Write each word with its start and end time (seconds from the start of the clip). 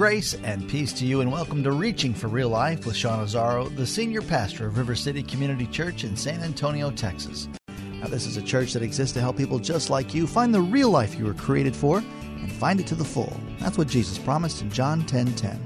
Grace 0.00 0.32
and 0.32 0.66
peace 0.66 0.94
to 0.94 1.04
you, 1.04 1.20
and 1.20 1.30
welcome 1.30 1.62
to 1.62 1.72
Reaching 1.72 2.14
for 2.14 2.28
Real 2.28 2.48
Life 2.48 2.86
with 2.86 2.96
Sean 2.96 3.22
Azzaro, 3.22 3.68
the 3.76 3.86
senior 3.86 4.22
pastor 4.22 4.66
of 4.66 4.78
River 4.78 4.94
City 4.94 5.22
Community 5.22 5.66
Church 5.66 6.04
in 6.04 6.16
San 6.16 6.40
Antonio, 6.40 6.90
Texas. 6.90 7.50
Now, 7.68 8.06
this 8.06 8.24
is 8.24 8.38
a 8.38 8.42
church 8.42 8.72
that 8.72 8.82
exists 8.82 9.12
to 9.12 9.20
help 9.20 9.36
people 9.36 9.58
just 9.58 9.90
like 9.90 10.14
you 10.14 10.26
find 10.26 10.54
the 10.54 10.60
real 10.62 10.88
life 10.88 11.18
you 11.18 11.26
were 11.26 11.34
created 11.34 11.76
for 11.76 11.98
and 11.98 12.50
find 12.50 12.80
it 12.80 12.86
to 12.86 12.94
the 12.94 13.04
full. 13.04 13.38
That's 13.58 13.76
what 13.76 13.88
Jesus 13.88 14.16
promised 14.16 14.62
in 14.62 14.70
John 14.70 15.04
10 15.04 15.34
10. 15.34 15.60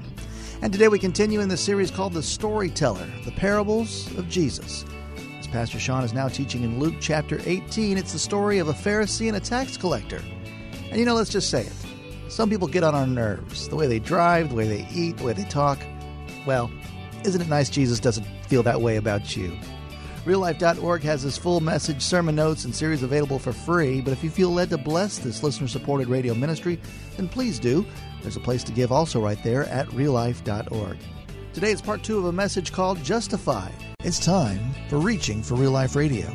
And 0.61 0.73
today 0.73 0.89
we 0.89 0.99
continue 0.99 1.39
in 1.39 1.47
the 1.47 1.55
series 1.55 1.89
called 1.89 2.11
The 2.11 2.21
Storyteller, 2.21 3.07
the 3.23 3.31
Parables 3.31 4.13
of 4.17 4.27
Jesus. 4.27 4.83
As 5.39 5.47
Pastor 5.47 5.79
Sean 5.79 6.03
is 6.03 6.11
now 6.11 6.27
teaching 6.27 6.63
in 6.63 6.77
Luke 6.77 6.95
chapter 6.99 7.39
18, 7.45 7.97
it's 7.97 8.11
the 8.11 8.19
story 8.19 8.59
of 8.59 8.67
a 8.67 8.73
Pharisee 8.73 9.29
and 9.29 9.37
a 9.37 9.39
tax 9.39 9.77
collector. 9.77 10.21
And 10.89 10.99
you 10.99 11.05
know, 11.05 11.15
let's 11.15 11.31
just 11.31 11.49
say 11.49 11.61
it. 11.61 11.84
Some 12.27 12.49
people 12.49 12.67
get 12.67 12.83
on 12.83 12.95
our 12.95 13.07
nerves. 13.07 13.67
The 13.69 13.75
way 13.75 13.87
they 13.87 13.99
drive, 13.99 14.49
the 14.49 14.55
way 14.55 14.67
they 14.67 14.87
eat, 14.93 15.17
the 15.17 15.23
way 15.23 15.33
they 15.33 15.45
talk. 15.45 15.79
Well, 16.45 16.71
isn't 17.23 17.41
it 17.41 17.47
nice 17.47 17.69
Jesus 17.69 17.99
doesn't 17.99 18.25
feel 18.47 18.63
that 18.63 18.81
way 18.81 18.97
about 18.97 19.35
you? 19.35 19.57
RealLife.org 20.25 21.03
has 21.03 21.21
his 21.21 21.37
full 21.37 21.59
message, 21.59 22.01
sermon 22.01 22.35
notes, 22.35 22.65
and 22.65 22.73
series 22.73 23.03
available 23.03 23.37
for 23.37 23.53
free. 23.53 24.01
But 24.01 24.11
if 24.11 24.23
you 24.23 24.31
feel 24.31 24.49
led 24.49 24.71
to 24.71 24.77
bless 24.77 25.19
this 25.19 25.43
listener 25.43 25.67
supported 25.67 26.07
radio 26.07 26.33
ministry, 26.33 26.79
then 27.15 27.29
please 27.29 27.59
do. 27.59 27.85
There's 28.23 28.35
a 28.35 28.39
place 28.39 28.63
to 28.63 28.71
give 28.71 28.91
also 28.91 29.21
right 29.21 29.41
there 29.43 29.65
at 29.65 29.87
reallife.org. 29.89 30.97
Today 31.53 31.71
is 31.71 31.81
part 31.81 32.03
two 32.03 32.17
of 32.17 32.25
a 32.25 32.31
message 32.31 32.71
called 32.71 33.03
Justified. 33.03 33.75
It's 33.99 34.19
time 34.19 34.73
for 34.89 34.97
Reaching 34.97 35.43
for 35.43 35.53
Real 35.55 35.71
Life 35.71 35.95
Radio. 35.95 36.27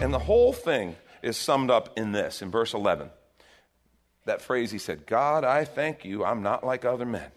And 0.00 0.14
the 0.14 0.18
whole 0.20 0.52
thing 0.52 0.94
is 1.22 1.36
summed 1.36 1.70
up 1.70 1.98
in 1.98 2.12
this, 2.12 2.42
in 2.42 2.50
verse 2.50 2.74
11. 2.74 3.10
That 4.26 4.42
phrase 4.42 4.70
he 4.70 4.78
said, 4.78 5.06
God, 5.06 5.44
I 5.44 5.64
thank 5.64 6.04
you, 6.04 6.24
I'm 6.24 6.42
not 6.42 6.64
like 6.64 6.84
other 6.84 7.06
men. 7.06 7.30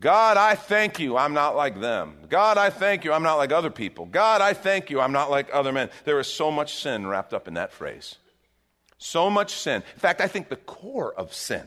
God, 0.00 0.36
I 0.36 0.54
thank 0.54 1.00
you, 1.00 1.16
I'm 1.16 1.34
not 1.34 1.56
like 1.56 1.80
them. 1.80 2.18
God, 2.28 2.56
I 2.56 2.70
thank 2.70 3.04
you, 3.04 3.12
I'm 3.12 3.24
not 3.24 3.34
like 3.34 3.50
other 3.50 3.70
people. 3.70 4.06
God, 4.06 4.40
I 4.40 4.52
thank 4.52 4.90
you, 4.90 5.00
I'm 5.00 5.12
not 5.12 5.28
like 5.28 5.48
other 5.52 5.72
men. 5.72 5.90
There 6.04 6.20
is 6.20 6.28
so 6.28 6.52
much 6.52 6.76
sin 6.76 7.06
wrapped 7.06 7.34
up 7.34 7.48
in 7.48 7.54
that 7.54 7.72
phrase. 7.72 8.16
So 8.98 9.28
much 9.28 9.54
sin. 9.54 9.82
In 9.94 10.00
fact, 10.00 10.20
I 10.20 10.28
think 10.28 10.48
the 10.48 10.56
core 10.56 11.12
of 11.12 11.34
sin. 11.34 11.66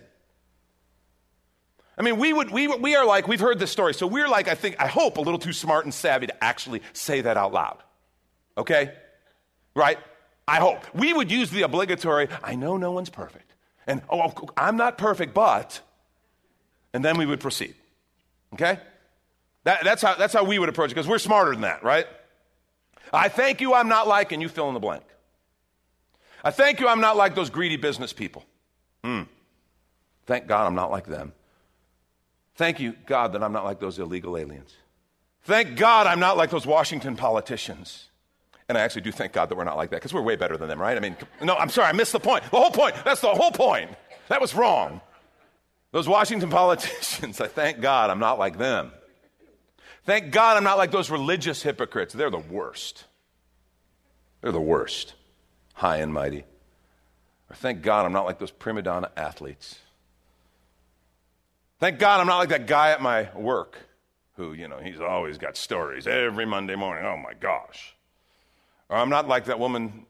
I 1.97 2.03
mean, 2.03 2.17
we, 2.17 2.31
would, 2.31 2.51
we, 2.51 2.67
we 2.67 2.95
are 2.95 3.05
like, 3.05 3.27
we've 3.27 3.39
heard 3.39 3.59
this 3.59 3.71
story, 3.71 3.93
so 3.93 4.07
we're 4.07 4.29
like, 4.29 4.47
I 4.47 4.55
think, 4.55 4.77
I 4.79 4.87
hope, 4.87 5.17
a 5.17 5.21
little 5.21 5.39
too 5.39 5.53
smart 5.53 5.83
and 5.83 5.93
savvy 5.93 6.27
to 6.27 6.43
actually 6.43 6.81
say 6.93 7.21
that 7.21 7.35
out 7.35 7.51
loud. 7.51 7.83
Okay? 8.57 8.93
Right? 9.75 9.99
I 10.47 10.59
hope. 10.59 10.83
We 10.95 11.11
would 11.11 11.29
use 11.29 11.49
the 11.49 11.63
obligatory, 11.63 12.29
I 12.41 12.55
know 12.55 12.77
no 12.77 12.91
one's 12.91 13.09
perfect. 13.09 13.50
And, 13.87 14.01
oh, 14.09 14.31
I'm 14.55 14.77
not 14.77 14.97
perfect, 14.97 15.33
but, 15.33 15.81
and 16.93 17.03
then 17.03 17.17
we 17.17 17.25
would 17.25 17.39
proceed. 17.39 17.75
Okay? 18.53 18.79
That, 19.63 19.83
that's, 19.83 20.01
how, 20.01 20.15
that's 20.15 20.33
how 20.33 20.43
we 20.43 20.59
would 20.59 20.69
approach 20.69 20.91
it, 20.91 20.95
because 20.95 21.07
we're 21.07 21.19
smarter 21.19 21.51
than 21.51 21.61
that, 21.61 21.83
right? 21.83 22.07
I 23.13 23.27
thank 23.29 23.61
you 23.61 23.73
I'm 23.73 23.89
not 23.89 24.07
like, 24.07 24.31
and 24.31 24.41
you 24.41 24.49
fill 24.49 24.67
in 24.67 24.73
the 24.73 24.79
blank. 24.79 25.03
I 26.43 26.51
thank 26.51 26.79
you 26.79 26.87
I'm 26.87 27.01
not 27.01 27.17
like 27.17 27.35
those 27.35 27.49
greedy 27.49 27.77
business 27.77 28.13
people. 28.13 28.45
Hmm. 29.03 29.23
Thank 30.25 30.47
God 30.47 30.67
I'm 30.67 30.75
not 30.75 30.91
like 30.91 31.07
them. 31.07 31.33
Thank 32.55 32.79
you, 32.79 32.93
God, 33.05 33.33
that 33.33 33.43
I'm 33.43 33.53
not 33.53 33.63
like 33.63 33.79
those 33.79 33.97
illegal 33.97 34.37
aliens. 34.37 34.75
Thank 35.43 35.75
God 35.75 36.05
I'm 36.05 36.19
not 36.19 36.37
like 36.37 36.51
those 36.51 36.67
Washington 36.67 37.15
politicians. 37.15 38.09
And 38.71 38.77
I 38.77 38.83
actually 38.83 39.01
do 39.01 39.11
thank 39.11 39.33
God 39.33 39.49
that 39.49 39.57
we're 39.57 39.65
not 39.65 39.75
like 39.75 39.89
that 39.89 39.97
because 39.97 40.13
we're 40.13 40.21
way 40.21 40.37
better 40.37 40.55
than 40.55 40.69
them, 40.69 40.79
right? 40.79 40.95
I 40.95 41.01
mean, 41.01 41.17
no, 41.41 41.57
I'm 41.57 41.67
sorry, 41.67 41.89
I 41.89 41.91
missed 41.91 42.13
the 42.13 42.21
point. 42.21 42.43
The 42.43 42.51
whole 42.51 42.71
point. 42.71 42.95
That's 43.03 43.19
the 43.19 43.27
whole 43.27 43.51
point. 43.51 43.91
That 44.29 44.39
was 44.39 44.55
wrong. 44.55 45.01
Those 45.91 46.07
Washington 46.07 46.49
politicians, 46.61 47.41
I 47.41 47.47
thank 47.47 47.81
God 47.81 48.09
I'm 48.09 48.19
not 48.19 48.39
like 48.39 48.57
them. 48.57 48.93
Thank 50.05 50.31
God 50.31 50.55
I'm 50.55 50.63
not 50.63 50.77
like 50.77 50.89
those 50.89 51.09
religious 51.09 51.61
hypocrites. 51.63 52.13
They're 52.13 52.29
the 52.29 52.37
worst. 52.37 53.03
They're 54.39 54.53
the 54.53 54.61
worst, 54.61 55.15
high 55.73 55.97
and 55.97 56.13
mighty. 56.13 56.45
Or 57.49 57.55
thank 57.57 57.81
God 57.81 58.05
I'm 58.05 58.13
not 58.13 58.23
like 58.23 58.39
those 58.39 58.51
prima 58.51 58.83
donna 58.83 59.11
athletes. 59.17 59.79
Thank 61.81 61.99
God 61.99 62.21
I'm 62.21 62.27
not 62.27 62.37
like 62.37 62.49
that 62.49 62.67
guy 62.67 62.91
at 62.91 63.01
my 63.01 63.27
work 63.35 63.77
who, 64.37 64.53
you 64.53 64.69
know, 64.69 64.77
he's 64.77 65.01
always 65.01 65.37
got 65.37 65.57
stories 65.57 66.07
every 66.07 66.45
Monday 66.45 66.75
morning. 66.75 67.05
Oh 67.05 67.17
my 67.17 67.33
gosh. 67.33 67.97
Or 68.91 68.97
I'm 68.97 69.09
not 69.09 69.27
like 69.27 69.45
that 69.45 69.57
woman 69.57 70.05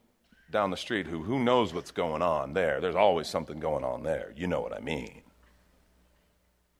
down 0.50 0.72
the 0.72 0.78
street 0.78 1.06
who 1.06 1.22
who 1.22 1.40
knows 1.40 1.72
what's 1.74 1.92
going 1.92 2.24
on 2.24 2.54
there. 2.54 2.82
There's 2.82 2.96
always 2.96 3.28
something 3.28 3.60
going 3.60 3.84
on 3.84 4.04
there. 4.04 4.34
You 4.36 4.48
know 4.48 4.60
what 4.60 4.74
I 4.76 4.80
mean. 4.80 5.22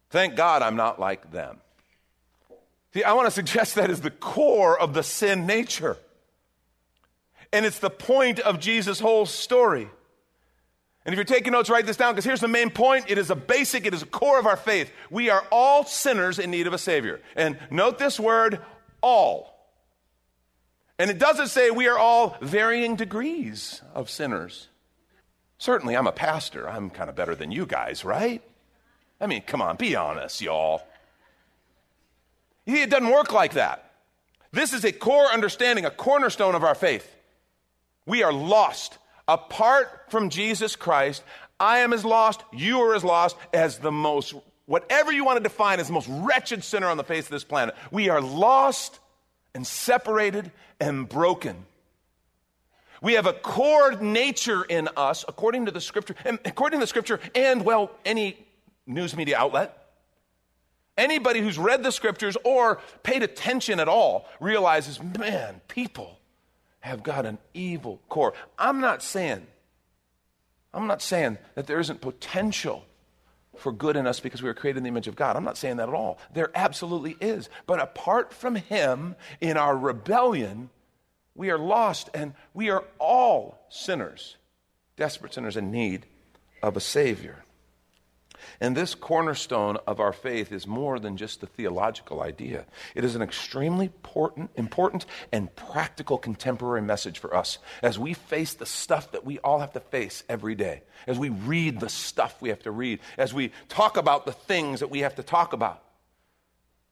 Thank 0.10 0.36
God 0.36 0.64
I'm 0.64 0.76
not 0.76 1.00
like 1.00 1.32
them. 1.32 1.60
See, 2.94 3.04
I 3.04 3.14
want 3.14 3.28
to 3.28 3.32
suggest 3.32 3.76
that 3.76 3.90
is 3.90 4.02
the 4.02 4.12
core 4.12 4.78
of 4.78 4.94
the 4.94 5.04
sin 5.04 5.46
nature. 5.46 5.96
And 7.54 7.66
it's 7.66 7.80
the 7.80 7.90
point 7.90 8.40
of 8.40 8.60
Jesus' 8.60 9.00
whole 9.00 9.26
story. 9.26 9.88
And 11.06 11.14
if 11.14 11.18
you're 11.18 11.24
taking 11.24 11.54
notes, 11.54 11.70
write 11.70 11.86
this 11.86 11.98
down 11.98 12.14
because 12.14 12.26
here's 12.26 12.42
the 12.42 12.48
main 12.48 12.72
point. 12.72 13.06
It 13.10 13.18
is 13.18 13.30
a 13.30 13.36
basic, 13.36 13.86
it 13.86 13.94
is 13.94 14.02
a 14.02 14.08
core 14.08 14.40
of 14.40 14.48
our 14.48 14.58
faith. 14.58 14.92
We 15.10 15.30
are 15.30 15.46
all 15.52 15.86
sinners 15.86 16.40
in 16.40 16.52
need 16.52 16.68
of 16.68 16.74
a 16.74 16.78
Savior. 16.78 17.22
And 17.36 17.58
note 17.70 18.00
this 18.00 18.20
word, 18.20 18.60
all. 19.02 19.52
And 21.02 21.10
it 21.10 21.18
doesn't 21.18 21.48
say 21.48 21.72
we 21.72 21.88
are 21.88 21.98
all 21.98 22.38
varying 22.42 22.96
degrees 22.96 23.82
of 23.96 24.08
sinners. 24.08 24.68
Certainly, 25.58 25.98
I'm 25.98 26.06
a 26.06 26.12
pastor. 26.12 26.70
I'm 26.70 26.92
kind 26.92 27.10
of 27.10 27.16
better 27.16 27.34
than 27.34 27.52
you 27.52 27.66
guys, 27.66 28.06
right? 28.06 28.44
I 29.20 29.26
mean, 29.26 29.42
come 29.42 29.64
on, 29.64 29.78
be 29.78 29.96
honest, 29.96 30.42
y'all. 30.42 30.84
It 32.68 32.92
doesn't 32.92 33.10
work 33.10 33.34
like 33.34 33.54
that. 33.54 33.94
This 34.52 34.74
is 34.74 34.86
a 34.86 34.92
core 34.92 35.26
understanding, 35.26 35.86
a 35.86 35.90
cornerstone 35.90 36.54
of 36.54 36.64
our 36.64 36.76
faith. 36.76 37.16
We 38.06 38.22
are 38.22 38.32
lost. 38.32 39.00
Apart 39.28 40.04
from 40.10 40.30
Jesus 40.30 40.76
Christ, 40.76 41.24
I 41.60 41.80
am 41.80 41.94
as 41.94 42.06
lost, 42.06 42.44
you 42.54 42.78
are 42.82 42.94
as 42.94 43.04
lost 43.04 43.38
as 43.56 43.80
the 43.80 43.92
most, 43.92 44.36
whatever 44.68 45.12
you 45.12 45.26
want 45.26 45.38
to 45.38 45.44
define 45.44 45.80
as 45.80 45.88
the 45.88 45.94
most 45.94 46.10
wretched 46.12 46.64
sinner 46.64 46.90
on 46.90 46.98
the 46.98 47.04
face 47.04 47.26
of 47.26 47.32
this 47.32 47.44
planet. 47.44 47.74
We 47.90 48.10
are 48.10 48.22
lost 48.22 49.00
and 49.54 49.66
separated 49.66 50.52
and 50.80 51.08
broken. 51.08 51.66
We 53.02 53.14
have 53.14 53.26
a 53.26 53.34
core 53.34 53.94
nature 53.94 54.64
in 54.64 54.88
us, 54.96 55.26
according 55.28 55.66
to 55.66 55.72
the 55.72 55.82
scripture, 55.82 56.16
and 56.24 56.40
according 56.46 56.80
to 56.80 56.84
the 56.84 56.88
scripture, 56.88 57.20
and 57.34 57.66
well, 57.66 57.92
any 58.06 58.38
news 58.86 59.16
media 59.16 59.38
outlet. 59.38 59.78
Anybody 60.98 61.40
who's 61.40 61.58
read 61.58 61.84
the 61.84 61.92
scriptures 61.92 62.38
or 62.44 62.80
paid 63.02 63.24
attention 63.24 63.80
at 63.80 63.88
all 63.88 64.28
realizes, 64.40 65.02
man, 65.02 65.62
people 65.68 66.20
have 66.82 67.02
got 67.02 67.26
an 67.26 67.38
evil 67.54 68.00
core. 68.10 68.34
I'm 68.60 68.82
not 68.82 69.02
saying, 69.02 69.48
I'm 70.74 70.88
not 70.88 71.02
saying 71.02 71.38
that 71.56 71.66
there 71.66 71.80
isn't 71.80 72.02
potential 72.02 72.86
for 73.58 73.72
good 73.72 73.96
in 73.96 74.08
us 74.08 74.20
because 74.20 74.42
we 74.42 74.48
were 74.48 74.54
created 74.54 74.78
in 74.78 74.84
the 74.84 74.90
image 74.90 75.08
of 75.08 75.16
God. 75.16 75.36
I'm 75.36 75.44
not 75.44 75.58
saying 75.58 75.78
that 75.78 75.90
at 75.90 75.96
all. 75.96 76.18
There 76.34 76.52
absolutely 76.56 77.18
is. 77.20 77.50
But 77.66 77.82
apart 77.82 78.34
from 78.34 78.56
Him, 78.56 79.16
in 79.40 79.58
our 79.58 79.78
rebellion, 79.78 80.70
we 81.36 81.50
are 81.52 81.58
lost 81.58 82.10
and 82.14 82.34
we 82.54 82.70
are 82.70 82.84
all 83.00 83.66
sinners, 83.70 84.38
desperate 84.98 85.34
sinners 85.34 85.58
in 85.58 85.72
need 85.72 86.06
of 86.64 86.78
a 86.78 86.82
Savior. 86.82 87.44
And 88.60 88.76
this 88.76 88.96
cornerstone 88.96 89.78
of 89.88 90.00
our 90.00 90.14
faith 90.14 90.52
is 90.52 90.68
more 90.68 91.00
than 91.00 91.18
just 91.18 91.44
a 91.44 91.48
theological 91.48 92.22
idea. 92.22 92.66
It 92.96 93.04
is 93.04 93.16
an 93.16 93.22
extremely 93.22 93.86
important, 93.86 94.52
important 94.56 95.06
and 95.32 95.54
practical 95.56 96.18
contemporary 96.18 96.82
message 96.82 97.20
for 97.20 97.36
us 97.36 97.58
as 97.82 97.98
we 97.98 98.14
face 98.14 98.54
the 98.54 98.66
stuff 98.66 99.12
that 99.12 99.26
we 99.26 99.40
all 99.40 99.60
have 99.60 99.74
to 99.74 99.80
face 99.80 100.24
every 100.30 100.56
day, 100.56 100.84
as 101.08 101.18
we 101.18 101.30
read 101.30 101.80
the 101.80 101.90
stuff 101.90 102.42
we 102.42 102.50
have 102.50 102.64
to 102.64 102.72
read, 102.72 103.00
as 103.18 103.34
we 103.34 103.52
talk 103.70 103.98
about 103.98 104.26
the 104.26 104.32
things 104.32 104.80
that 104.80 104.90
we 104.90 105.00
have 105.00 105.16
to 105.16 105.24
talk 105.24 105.54
about. 105.54 105.84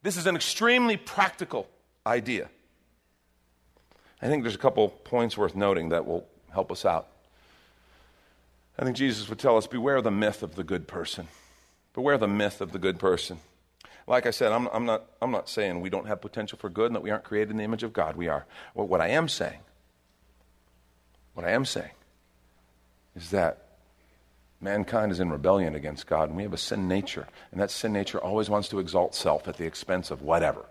This 0.02 0.18
is 0.18 0.28
an 0.28 0.36
extremely 0.36 0.98
practical 0.98 1.68
idea. 2.06 2.50
I 4.22 4.28
think 4.28 4.44
there's 4.44 4.56
a 4.56 4.60
couple 4.60 4.90
points 4.90 5.38
worth 5.38 5.56
noting 5.56 5.90
that 5.90 6.06
will 6.06 6.28
help 6.52 6.72
us 6.72 6.86
out. 6.86 7.08
I 8.78 8.84
think 8.84 8.96
Jesus 8.96 9.28
would 9.30 9.40
tell 9.40 9.58
us 9.58 9.68
beware 9.68 10.02
the 10.02 10.12
myth 10.12 10.42
of 10.42 10.56
the 10.56 10.64
good 10.64 10.88
person. 10.88 11.28
Beware 12.00 12.18
the 12.18 12.30
myth 12.30 12.62
of 12.62 12.72
the 12.72 12.80
good 12.80 12.98
person. 12.98 13.40
Like 14.08 14.26
I 14.26 14.32
said, 14.32 14.54
I'm, 14.54 14.68
I'm, 14.68 14.86
not, 14.86 15.04
I'm 15.22 15.32
not 15.32 15.50
saying 15.50 15.82
we 15.82 15.90
don't 15.90 16.08
have 16.08 16.22
potential 16.22 16.58
for 16.58 16.70
good 16.70 16.86
and 16.86 16.96
that 16.96 17.02
we 17.02 17.10
aren't 17.10 17.26
created 17.26 17.52
in 17.52 17.58
the 17.58 17.66
image 17.66 17.84
of 17.84 17.92
God. 17.92 18.16
We 18.16 18.30
are. 18.30 18.46
What 18.74 19.02
I 19.02 19.10
am 19.10 19.28
saying, 19.28 19.60
what 21.34 21.46
I 21.46 21.52
am 21.52 21.66
saying 21.66 21.92
is 23.18 23.32
that 23.32 23.68
mankind 24.62 25.12
is 25.12 25.20
in 25.20 25.30
rebellion 25.30 25.76
against 25.76 26.08
God 26.08 26.30
and 26.30 26.38
we 26.38 26.44
have 26.44 26.54
a 26.54 26.58
sin 26.58 26.88
nature. 26.88 27.28
And 27.52 27.60
that 27.60 27.70
sin 27.70 27.92
nature 27.92 28.18
always 28.18 28.50
wants 28.50 28.70
to 28.70 28.80
exalt 28.80 29.14
self 29.14 29.50
at 29.50 29.58
the 29.58 29.66
expense 29.66 30.10
of 30.10 30.22
whatever. 30.22 30.68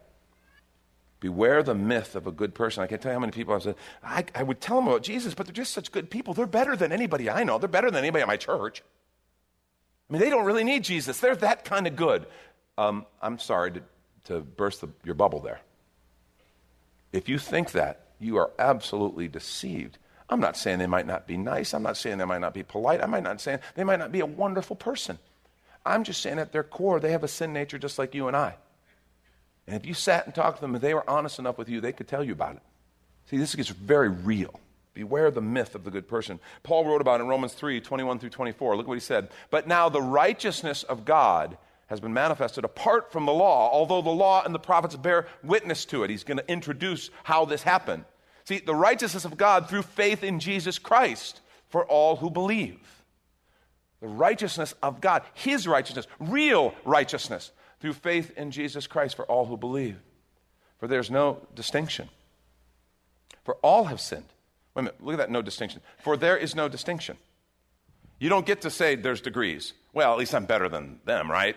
Beware 1.20 1.62
the 1.62 1.74
myth 1.74 2.16
of 2.16 2.26
a 2.26 2.32
good 2.32 2.54
person. 2.54 2.82
I 2.82 2.86
can't 2.86 3.02
tell 3.02 3.12
you 3.12 3.16
how 3.16 3.20
many 3.20 3.32
people 3.32 3.52
I've 3.52 3.64
said, 3.64 3.76
I, 4.02 4.24
I 4.34 4.44
would 4.44 4.62
tell 4.62 4.76
them 4.76 4.88
about 4.88 5.02
Jesus, 5.02 5.34
but 5.34 5.44
they're 5.44 5.52
just 5.52 5.74
such 5.74 5.92
good 5.92 6.08
people. 6.08 6.32
They're 6.32 6.46
better 6.46 6.74
than 6.74 6.90
anybody 6.90 7.28
I 7.28 7.44
know. 7.44 7.58
They're 7.58 7.68
better 7.68 7.90
than 7.90 8.02
anybody 8.02 8.22
at 8.22 8.28
my 8.28 8.38
church. 8.38 8.82
I 10.08 10.12
mean, 10.12 10.20
they 10.20 10.30
don't 10.30 10.44
really 10.44 10.64
need 10.64 10.84
Jesus. 10.84 11.20
They're 11.20 11.36
that 11.36 11.64
kind 11.64 11.86
of 11.86 11.96
good. 11.96 12.26
Um, 12.78 13.04
I'm 13.20 13.38
sorry 13.38 13.72
to, 13.72 13.82
to 14.24 14.40
burst 14.40 14.80
the, 14.80 14.88
your 15.04 15.14
bubble 15.14 15.40
there. 15.40 15.60
If 17.12 17.28
you 17.28 17.38
think 17.38 17.72
that, 17.72 18.06
you 18.20 18.36
are 18.36 18.50
absolutely 18.58 19.28
deceived. 19.28 19.98
I'm 20.30 20.40
not 20.40 20.56
saying 20.56 20.78
they 20.78 20.86
might 20.86 21.06
not 21.06 21.26
be 21.26 21.36
nice. 21.36 21.72
I'm 21.72 21.82
not 21.82 21.96
saying 21.96 22.18
they 22.18 22.24
might 22.24 22.40
not 22.40 22.52
be 22.54 22.62
polite. 22.62 23.02
I 23.02 23.06
might 23.06 23.22
not 23.22 23.40
say 23.40 23.58
they 23.74 23.84
might 23.84 23.98
not 23.98 24.12
be 24.12 24.20
a 24.20 24.26
wonderful 24.26 24.76
person. 24.76 25.18
I'm 25.86 26.04
just 26.04 26.20
saying 26.20 26.38
at 26.38 26.52
their 26.52 26.64
core, 26.64 27.00
they 27.00 27.12
have 27.12 27.24
a 27.24 27.28
sin 27.28 27.52
nature 27.52 27.78
just 27.78 27.98
like 27.98 28.14
you 28.14 28.28
and 28.28 28.36
I. 28.36 28.56
And 29.66 29.76
if 29.76 29.86
you 29.86 29.94
sat 29.94 30.26
and 30.26 30.34
talked 30.34 30.58
to 30.58 30.60
them 30.60 30.74
and 30.74 30.82
they 30.82 30.94
were 30.94 31.08
honest 31.08 31.38
enough 31.38 31.58
with 31.58 31.68
you, 31.68 31.80
they 31.80 31.92
could 31.92 32.08
tell 32.08 32.24
you 32.24 32.32
about 32.32 32.56
it. 32.56 32.62
See, 33.30 33.36
this 33.36 33.54
gets 33.54 33.68
very 33.68 34.08
real. 34.08 34.58
Beware 34.98 35.30
the 35.30 35.40
myth 35.40 35.76
of 35.76 35.84
the 35.84 35.92
good 35.92 36.08
person. 36.08 36.40
Paul 36.64 36.84
wrote 36.84 37.00
about 37.00 37.20
in 37.20 37.28
Romans 37.28 37.54
3 37.54 37.80
21 37.80 38.18
through 38.18 38.30
24. 38.30 38.76
Look 38.76 38.88
what 38.88 38.94
he 38.94 39.00
said. 39.00 39.28
But 39.48 39.68
now 39.68 39.88
the 39.88 40.02
righteousness 40.02 40.82
of 40.82 41.04
God 41.04 41.56
has 41.86 42.00
been 42.00 42.12
manifested 42.12 42.64
apart 42.64 43.12
from 43.12 43.24
the 43.24 43.32
law, 43.32 43.70
although 43.70 44.02
the 44.02 44.10
law 44.10 44.42
and 44.44 44.52
the 44.52 44.58
prophets 44.58 44.96
bear 44.96 45.28
witness 45.44 45.84
to 45.84 46.02
it. 46.02 46.10
He's 46.10 46.24
going 46.24 46.38
to 46.38 46.50
introduce 46.50 47.10
how 47.22 47.44
this 47.44 47.62
happened. 47.62 48.06
See, 48.42 48.58
the 48.58 48.74
righteousness 48.74 49.24
of 49.24 49.36
God 49.36 49.68
through 49.68 49.82
faith 49.82 50.24
in 50.24 50.40
Jesus 50.40 50.80
Christ 50.80 51.42
for 51.68 51.86
all 51.86 52.16
who 52.16 52.28
believe. 52.28 52.80
The 54.00 54.08
righteousness 54.08 54.74
of 54.82 55.00
God, 55.00 55.22
His 55.32 55.68
righteousness, 55.68 56.08
real 56.18 56.74
righteousness 56.84 57.52
through 57.78 57.92
faith 57.92 58.32
in 58.36 58.50
Jesus 58.50 58.88
Christ 58.88 59.14
for 59.14 59.26
all 59.26 59.46
who 59.46 59.56
believe. 59.56 60.00
For 60.80 60.88
there's 60.88 61.08
no 61.08 61.46
distinction. 61.54 62.08
For 63.44 63.54
all 63.62 63.84
have 63.84 64.00
sinned. 64.00 64.32
Wait 64.74 64.80
a 64.80 64.82
minute, 64.84 65.04
look 65.04 65.14
at 65.14 65.18
that 65.18 65.30
no 65.30 65.42
distinction. 65.42 65.80
For 66.02 66.16
there 66.16 66.36
is 66.36 66.54
no 66.54 66.68
distinction. 66.68 67.16
You 68.18 68.28
don't 68.28 68.46
get 68.46 68.62
to 68.62 68.70
say 68.70 68.96
there's 68.96 69.20
degrees. 69.20 69.72
Well, 69.92 70.12
at 70.12 70.18
least 70.18 70.34
I'm 70.34 70.46
better 70.46 70.68
than 70.68 71.00
them, 71.04 71.30
right? 71.30 71.56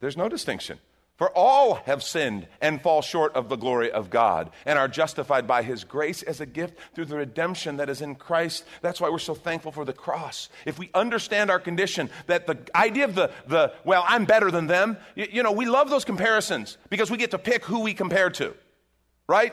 There's 0.00 0.16
no 0.16 0.28
distinction. 0.28 0.78
For 1.20 1.28
all 1.36 1.74
have 1.84 2.02
sinned 2.02 2.48
and 2.62 2.80
fall 2.80 3.02
short 3.02 3.34
of 3.34 3.50
the 3.50 3.56
glory 3.56 3.92
of 3.92 4.08
God 4.08 4.50
and 4.64 4.78
are 4.78 4.88
justified 4.88 5.46
by 5.46 5.62
his 5.62 5.84
grace 5.84 6.22
as 6.22 6.40
a 6.40 6.46
gift 6.46 6.78
through 6.94 7.04
the 7.04 7.16
redemption 7.16 7.76
that 7.76 7.90
is 7.90 8.00
in 8.00 8.14
Christ. 8.14 8.64
That's 8.80 9.02
why 9.02 9.10
we're 9.10 9.18
so 9.18 9.34
thankful 9.34 9.70
for 9.70 9.84
the 9.84 9.92
cross. 9.92 10.48
If 10.64 10.78
we 10.78 10.88
understand 10.94 11.50
our 11.50 11.60
condition, 11.60 12.08
that 12.26 12.46
the 12.46 12.56
idea 12.74 13.04
of 13.04 13.14
the, 13.14 13.30
the 13.46 13.74
well, 13.84 14.02
I'm 14.08 14.24
better 14.24 14.50
than 14.50 14.66
them, 14.66 14.96
you, 15.14 15.28
you 15.30 15.42
know, 15.42 15.52
we 15.52 15.66
love 15.66 15.90
those 15.90 16.06
comparisons 16.06 16.78
because 16.88 17.10
we 17.10 17.18
get 17.18 17.32
to 17.32 17.38
pick 17.38 17.66
who 17.66 17.80
we 17.80 17.92
compare 17.92 18.30
to, 18.30 18.54
right? 19.28 19.52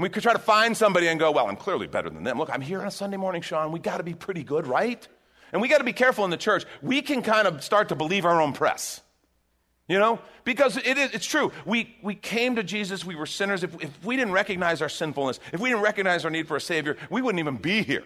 And 0.00 0.02
we 0.02 0.08
could 0.08 0.22
try 0.22 0.32
to 0.32 0.38
find 0.38 0.74
somebody 0.74 1.08
and 1.08 1.20
go, 1.20 1.30
well, 1.30 1.46
I'm 1.46 1.56
clearly 1.56 1.86
better 1.86 2.08
than 2.08 2.24
them. 2.24 2.38
Look, 2.38 2.48
I'm 2.50 2.62
here 2.62 2.80
on 2.80 2.86
a 2.86 2.90
Sunday 2.90 3.18
morning, 3.18 3.42
Sean. 3.42 3.70
We 3.70 3.80
got 3.80 3.98
to 3.98 4.02
be 4.02 4.14
pretty 4.14 4.42
good, 4.42 4.66
right? 4.66 5.06
And 5.52 5.60
we 5.60 5.68
got 5.68 5.76
to 5.76 5.84
be 5.84 5.92
careful 5.92 6.24
in 6.24 6.30
the 6.30 6.38
church. 6.38 6.64
We 6.80 7.02
can 7.02 7.20
kind 7.20 7.46
of 7.46 7.62
start 7.62 7.90
to 7.90 7.94
believe 7.94 8.24
our 8.24 8.40
own 8.40 8.54
press. 8.54 9.02
You 9.88 9.98
know? 9.98 10.18
Because 10.44 10.78
it 10.78 10.96
is, 10.96 11.10
it's 11.10 11.26
true. 11.26 11.52
We, 11.66 11.94
we 12.02 12.14
came 12.14 12.56
to 12.56 12.62
Jesus, 12.62 13.04
we 13.04 13.14
were 13.14 13.26
sinners. 13.26 13.62
If, 13.62 13.74
if 13.82 14.02
we 14.02 14.16
didn't 14.16 14.32
recognize 14.32 14.80
our 14.80 14.88
sinfulness, 14.88 15.38
if 15.52 15.60
we 15.60 15.68
didn't 15.68 15.82
recognize 15.82 16.24
our 16.24 16.30
need 16.30 16.48
for 16.48 16.56
a 16.56 16.62
Savior, 16.62 16.96
we 17.10 17.20
wouldn't 17.20 17.40
even 17.40 17.58
be 17.58 17.82
here. 17.82 18.04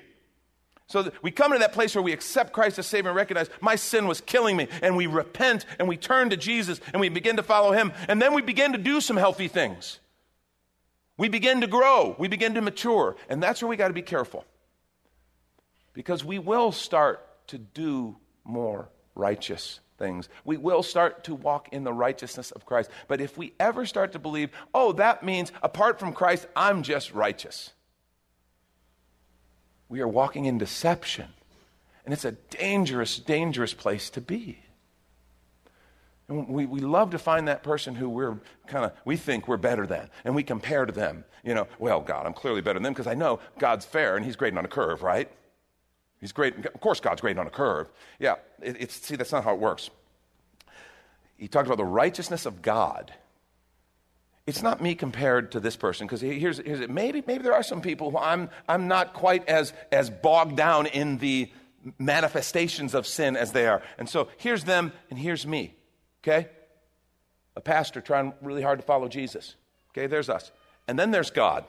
So 0.88 1.12
we 1.22 1.30
come 1.30 1.52
to 1.52 1.58
that 1.60 1.74
place 1.74 1.94
where 1.94 2.02
we 2.02 2.12
accept 2.12 2.52
Christ 2.52 2.76
as 2.80 2.88
Savior 2.88 3.10
and 3.10 3.16
recognize 3.16 3.50
my 3.60 3.76
sin 3.76 4.08
was 4.08 4.20
killing 4.20 4.56
me, 4.56 4.66
and 4.82 4.96
we 4.96 5.06
repent 5.06 5.64
and 5.78 5.86
we 5.86 5.96
turn 5.96 6.30
to 6.30 6.36
Jesus 6.36 6.80
and 6.92 7.00
we 7.00 7.08
begin 7.08 7.36
to 7.36 7.44
follow 7.44 7.70
Him, 7.70 7.92
and 8.08 8.20
then 8.20 8.34
we 8.34 8.42
begin 8.42 8.72
to 8.72 8.78
do 8.78 9.00
some 9.00 9.16
healthy 9.16 9.46
things. 9.46 10.00
We 11.16 11.28
begin 11.28 11.60
to 11.60 11.66
grow, 11.66 12.16
we 12.18 12.28
begin 12.28 12.54
to 12.54 12.60
mature, 12.60 13.16
and 13.28 13.42
that's 13.42 13.62
where 13.62 13.68
we 13.68 13.76
got 13.76 13.88
to 13.88 13.94
be 13.94 14.02
careful. 14.02 14.44
Because 15.92 16.24
we 16.24 16.40
will 16.40 16.72
start 16.72 17.46
to 17.48 17.58
do 17.58 18.16
more 18.44 18.88
righteous 19.14 19.80
things. 19.96 20.28
We 20.44 20.56
will 20.56 20.82
start 20.82 21.24
to 21.24 21.34
walk 21.34 21.68
in 21.70 21.84
the 21.84 21.92
righteousness 21.92 22.50
of 22.50 22.66
Christ. 22.66 22.90
But 23.06 23.20
if 23.20 23.38
we 23.38 23.52
ever 23.60 23.86
start 23.86 24.12
to 24.12 24.18
believe, 24.18 24.50
oh, 24.74 24.92
that 24.92 25.22
means 25.22 25.52
apart 25.62 26.00
from 26.00 26.12
Christ, 26.12 26.46
I'm 26.56 26.82
just 26.82 27.12
righteous, 27.12 27.72
we 29.88 30.00
are 30.00 30.08
walking 30.08 30.46
in 30.46 30.58
deception. 30.58 31.28
And 32.04 32.12
it's 32.12 32.24
a 32.24 32.32
dangerous, 32.32 33.18
dangerous 33.18 33.72
place 33.72 34.10
to 34.10 34.20
be. 34.20 34.58
And 36.28 36.48
we, 36.48 36.66
we 36.66 36.80
love 36.80 37.10
to 37.10 37.18
find 37.18 37.48
that 37.48 37.62
person 37.62 37.94
who 37.94 38.08
we're 38.08 38.38
kind 38.66 38.84
of, 38.84 38.92
we 39.04 39.16
think 39.16 39.46
we're 39.46 39.58
better 39.58 39.86
than, 39.86 40.08
and 40.24 40.34
we 40.34 40.42
compare 40.42 40.86
to 40.86 40.92
them. 40.92 41.24
You 41.44 41.54
know, 41.54 41.68
well, 41.78 42.00
God, 42.00 42.26
I'm 42.26 42.32
clearly 42.32 42.62
better 42.62 42.78
than 42.78 42.84
them 42.84 42.94
because 42.94 43.06
I 43.06 43.14
know 43.14 43.40
God's 43.58 43.84
fair 43.84 44.16
and 44.16 44.24
He's 44.24 44.36
grading 44.36 44.58
on 44.58 44.64
a 44.64 44.68
curve, 44.68 45.02
right? 45.02 45.30
He's 46.20 46.32
great. 46.32 46.64
Of 46.64 46.80
course, 46.80 47.00
God's 47.00 47.20
great 47.20 47.36
on 47.36 47.46
a 47.46 47.50
curve. 47.50 47.90
Yeah, 48.18 48.36
it, 48.62 48.76
it's, 48.80 48.94
see, 48.94 49.16
that's 49.16 49.32
not 49.32 49.44
how 49.44 49.52
it 49.52 49.60
works. 49.60 49.90
He 51.36 51.48
talked 51.48 51.66
about 51.66 51.76
the 51.76 51.84
righteousness 51.84 52.46
of 52.46 52.62
God. 52.62 53.12
It's 54.46 54.62
not 54.62 54.82
me 54.82 54.94
compared 54.94 55.52
to 55.52 55.60
this 55.60 55.76
person, 55.76 56.06
because 56.06 56.20
here's, 56.20 56.58
here's 56.58 56.80
it. 56.80 56.90
Maybe, 56.90 57.22
maybe 57.26 57.42
there 57.42 57.54
are 57.54 57.62
some 57.62 57.80
people 57.80 58.10
who 58.10 58.18
I'm, 58.18 58.50
I'm 58.68 58.88
not 58.88 59.14
quite 59.14 59.48
as, 59.48 59.72
as 59.90 60.10
bogged 60.10 60.56
down 60.56 60.86
in 60.86 61.18
the 61.18 61.50
manifestations 61.98 62.94
of 62.94 63.06
sin 63.06 63.36
as 63.36 63.52
they 63.52 63.66
are. 63.66 63.82
And 63.98 64.08
so 64.08 64.28
here's 64.36 64.64
them 64.64 64.92
and 65.10 65.18
here's 65.18 65.46
me, 65.46 65.74
okay? 66.26 66.48
A 67.56 67.60
pastor 67.60 68.00
trying 68.00 68.32
really 68.40 68.62
hard 68.62 68.78
to 68.78 68.84
follow 68.84 69.08
Jesus. 69.08 69.54
Okay, 69.92 70.06
there's 70.06 70.28
us. 70.28 70.50
And 70.88 70.98
then 70.98 71.10
there's 71.10 71.30
God. 71.30 71.64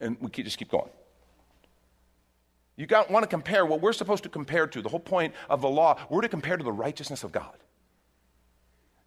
And 0.00 0.16
we 0.20 0.30
just 0.30 0.58
keep 0.58 0.70
going. 0.70 0.90
You 2.76 2.86
got, 2.86 3.10
want 3.10 3.24
to 3.24 3.28
compare 3.28 3.66
what 3.66 3.80
we're 3.80 3.92
supposed 3.92 4.22
to 4.22 4.28
compare 4.28 4.68
to. 4.68 4.80
The 4.80 4.88
whole 4.88 5.00
point 5.00 5.34
of 5.50 5.60
the 5.60 5.68
law, 5.68 5.98
we're 6.08 6.20
to 6.20 6.28
compare 6.28 6.56
to 6.56 6.64
the 6.64 6.72
righteousness 6.72 7.24
of 7.24 7.32
God. 7.32 7.56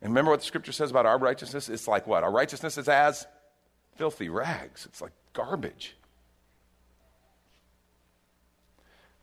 And 0.02 0.12
remember 0.12 0.32
what 0.32 0.42
the 0.42 0.46
scripture 0.46 0.74
says 0.74 0.92
about 0.92 1.06
our 1.06 1.18
righteousness? 1.18 1.70
It's 1.70 1.88
like 1.88 2.06
what? 2.06 2.24
Our 2.24 2.32
righteousness 2.32 2.78
is 2.78 2.90
as 2.90 3.26
filthy 3.96 4.30
rags, 4.30 4.86
it's 4.86 5.02
like 5.02 5.14
garbage. 5.34 5.96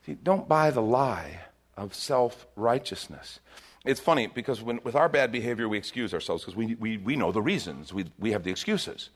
See, 0.07 0.15
don't 0.15 0.49
buy 0.49 0.71
the 0.71 0.81
lie 0.81 1.41
of 1.77 1.95
self 1.95 2.47
righteousness. 2.57 3.41
It's 3.85 4.01
funny 4.01 4.27
because 4.27 4.61
when, 4.61 4.81
with 4.83 4.95
our 4.95 5.09
bad 5.09 5.33
behavior, 5.33 5.69
we 5.69 5.79
excuse 5.79 6.13
ourselves 6.13 6.45
because 6.45 6.57
we, 6.57 6.75
we, 6.75 6.97
we 6.99 7.17
know 7.17 7.33
the 7.33 7.43
reasons. 7.43 7.93
We, 7.93 8.07
we 8.19 8.33
have 8.33 8.43
the 8.43 8.51
excuses. 8.51 9.11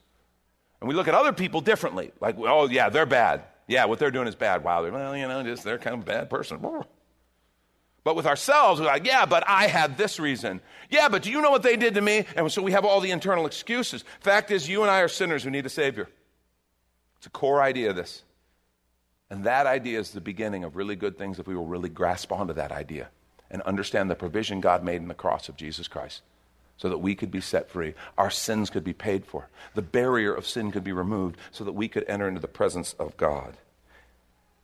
And 0.80 0.88
we 0.88 0.94
look 0.94 1.08
at 1.08 1.14
other 1.14 1.32
people 1.32 1.60
differently. 1.60 2.12
Like, 2.20 2.36
oh, 2.38 2.68
yeah, 2.68 2.88
they're 2.88 3.06
bad. 3.06 3.44
Yeah, 3.66 3.84
what 3.86 3.98
they're 3.98 4.10
doing 4.10 4.28
is 4.28 4.34
bad. 4.34 4.64
Wow, 4.64 4.82
they're, 4.82 4.92
well, 4.92 5.16
you 5.16 5.26
know, 5.28 5.42
just 5.42 5.64
they're 5.64 5.78
kind 5.78 5.94
of 5.94 6.02
a 6.02 6.06
bad 6.06 6.30
person. 6.30 6.64
But 8.04 8.16
with 8.16 8.26
ourselves, 8.26 8.80
we're 8.80 8.86
like, 8.88 9.06
yeah, 9.06 9.26
but 9.26 9.44
I 9.46 9.68
had 9.68 9.96
this 9.96 10.18
reason. 10.18 10.60
Yeah, 10.90 11.08
but 11.08 11.22
do 11.22 11.30
you 11.30 11.40
know 11.40 11.52
what 11.52 11.62
they 11.62 11.76
did 11.76 11.94
to 11.94 12.00
me? 12.00 12.26
And 12.34 12.50
so 12.50 12.60
we 12.60 12.72
have 12.72 12.84
all 12.84 12.98
the 12.98 13.12
internal 13.12 13.46
excuses. 13.46 14.04
Fact 14.18 14.50
is, 14.50 14.68
you 14.68 14.82
and 14.82 14.90
I 14.90 15.02
are 15.02 15.08
sinners 15.08 15.44
who 15.44 15.50
need 15.50 15.66
a 15.66 15.68
Savior. 15.68 16.08
It's 17.18 17.28
a 17.28 17.30
core 17.30 17.62
idea 17.62 17.90
of 17.90 17.94
this. 17.94 18.24
And 19.30 19.44
that 19.44 19.68
idea 19.68 20.00
is 20.00 20.10
the 20.10 20.20
beginning 20.20 20.64
of 20.64 20.74
really 20.74 20.96
good 20.96 21.16
things 21.16 21.38
if 21.38 21.46
we 21.46 21.54
will 21.54 21.68
really 21.68 21.88
grasp 21.88 22.32
onto 22.32 22.54
that 22.54 22.72
idea 22.72 23.08
and 23.52 23.62
understand 23.62 24.10
the 24.10 24.16
provision 24.16 24.60
God 24.60 24.82
made 24.82 25.00
in 25.02 25.08
the 25.08 25.14
cross 25.14 25.48
of 25.48 25.56
Jesus 25.56 25.86
Christ 25.86 26.22
so 26.76 26.88
that 26.88 26.98
we 26.98 27.14
could 27.14 27.30
be 27.30 27.40
set 27.40 27.70
free. 27.70 27.94
Our 28.18 28.30
sins 28.30 28.70
could 28.70 28.82
be 28.82 28.92
paid 28.92 29.24
for. 29.24 29.48
The 29.74 29.82
barrier 29.82 30.34
of 30.34 30.46
sin 30.46 30.72
could 30.72 30.82
be 30.82 30.92
removed 30.92 31.36
so 31.52 31.62
that 31.62 31.72
we 31.72 31.86
could 31.86 32.04
enter 32.08 32.26
into 32.26 32.40
the 32.40 32.48
presence 32.48 32.94
of 32.94 33.16
God. 33.16 33.56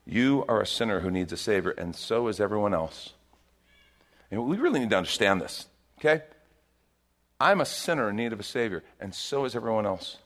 You 0.05 0.45
are 0.49 0.61
a 0.61 0.67
sinner 0.67 1.01
who 1.01 1.11
needs 1.11 1.33
a 1.33 1.37
Savior, 1.37 1.71
and 1.71 1.95
so 1.95 2.27
is 2.29 2.41
everyone 2.41 2.75
else. 2.75 3.13
And 4.31 4.47
we 4.47 4.57
really 4.57 4.81
need 4.81 4.91
to 4.91 4.97
understand 4.97 5.41
this, 5.41 5.67
okay? 5.99 6.25
I'm 7.39 7.61
a 7.61 7.67
sinner 7.67 8.11
in 8.11 8.17
need 8.17 8.33
of 8.33 8.41
a 8.41 8.45
Savior, 8.45 8.83
and 8.99 9.15
so 9.15 9.45
is 9.45 9.55
everyone 9.55 9.87
else. 9.87 10.17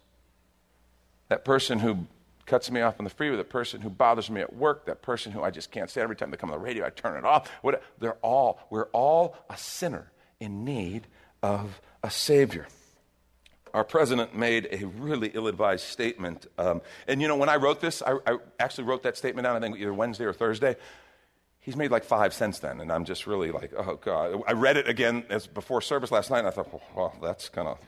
That 1.29 1.45
person 1.45 1.81
who 1.81 2.07
cuts 2.53 2.71
me 2.71 2.83
off 2.83 2.97
on 3.01 3.05
the 3.05 3.11
freeway, 3.11 3.39
that 3.39 3.49
person 3.49 3.81
who 3.81 3.89
bothers 3.89 4.29
me 4.29 4.43
at 4.43 4.55
work, 4.55 4.85
that 4.85 5.01
person 5.01 5.33
who 5.33 5.43
I 5.43 5.51
just 5.51 5.71
can't 5.71 5.89
stand 5.89 6.05
every 6.05 6.17
time 6.17 6.31
they 6.31 6.37
come 6.37 6.51
on 6.51 6.59
the 6.59 6.63
radio, 6.63 6.85
I 6.85 6.91
turn 6.91 7.17
it 7.17 7.25
off. 7.25 7.51
What, 7.63 7.83
they're 7.99 8.19
all, 8.21 8.61
we're 8.69 8.91
all 8.93 9.35
a 9.49 9.57
sinner 9.57 10.13
in 10.39 10.63
need 10.63 11.07
of 11.43 11.81
a 12.03 12.11
Savior. 12.11 12.67
Our 13.73 13.85
president 13.85 14.37
made 14.37 14.69
a 14.71 14.85
really 14.85 15.31
ill 15.33 15.47
advised 15.47 15.85
statement. 15.85 16.47
Um, 16.59 16.83
and 17.09 17.23
you 17.23 17.29
know, 17.29 17.37
when 17.37 17.49
I 17.49 17.57
wrote 17.57 17.81
this, 17.81 18.03
I, 18.03 18.19
I, 18.27 18.37
actually 18.61 18.85
wrote 18.85 19.03
that 19.05 19.17
statement 19.17 19.47
down, 19.47 19.57
I 19.57 19.61
think 19.61 19.79
either 19.79 19.95
Wednesday 19.95 20.27
or 20.27 20.35
Thursday. 20.35 20.77
He's 21.59 21.75
made 21.75 21.91
like 21.91 22.05
five 22.05 22.35
since 22.35 22.59
then, 22.59 22.83
and 22.83 22.93
I'm 22.93 23.07
just 23.07 23.27
really 23.27 23.51
like, 23.51 23.73
oh 23.75 23.97
God. 23.97 24.43
I 24.47 24.53
read 24.53 24.77
it 24.77 24.91
again 24.91 25.25
as 25.31 25.47
before 25.47 25.81
service 25.81 26.11
last 26.11 26.31
night, 26.31 26.41
and 26.41 26.49
I 26.49 26.51
thought, 26.51 26.71
well, 26.95 27.17
that's 27.23 27.49
kind 27.49 27.67
of 27.67 27.79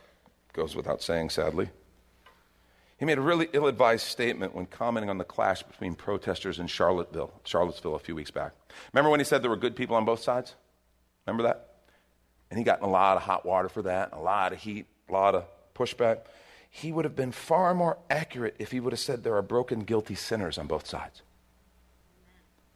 goes 0.55 0.75
without 0.75 1.03
saying, 1.03 1.29
sadly. 1.29 1.69
He 2.97 3.05
made 3.05 3.19
a 3.19 3.23
really 3.23 3.49
ill 3.53 3.67
advised 3.67 4.07
statement 4.07 4.55
when 4.55 4.67
commenting 4.67 5.11
on 5.11 5.19
the 5.19 5.25
clash 5.25 5.63
between 5.63 5.95
protesters 5.95 6.59
in 6.59 6.69
Charlottesville, 6.69 7.33
Charlottesville 7.45 7.97
a 7.97 7.99
few 7.99 8.15
weeks 8.15 8.31
back. 8.31 8.53
Remember 8.93 9.11
when 9.11 9.21
he 9.21 9.25
said 9.25 9.43
there 9.43 9.51
were 9.51 9.57
good 9.57 9.77
people 9.77 9.97
on 9.97 10.05
both 10.05 10.23
sides? 10.23 10.55
Remember 11.27 11.43
that? 11.45 11.75
and 12.55 12.59
he 12.61 12.65
got 12.65 12.79
in 12.79 12.85
a 12.85 12.91
lot 12.91 13.17
of 13.17 13.25
hot 13.25 13.45
water 13.45 13.69
for 13.69 13.83
that, 13.83 14.11
a 14.13 14.21
lot 14.21 14.53
of 14.53 14.61
heat, 14.61 14.87
a 15.09 15.13
lot 15.13 15.35
of 15.35 15.45
pushback. 15.75 16.21
He 16.71 16.93
would 16.93 17.05
have 17.05 17.17
been 17.17 17.33
far 17.33 17.75
more 17.75 17.99
accurate 18.09 18.55
if 18.61 18.71
he 18.71 18.79
would 18.79 18.93
have 18.93 19.01
said 19.01 19.25
there 19.25 19.35
are 19.35 19.43
broken, 19.43 19.81
guilty 19.81 20.15
sinners 20.15 20.57
on 20.57 20.69
both 20.69 20.87
sides. 20.87 21.23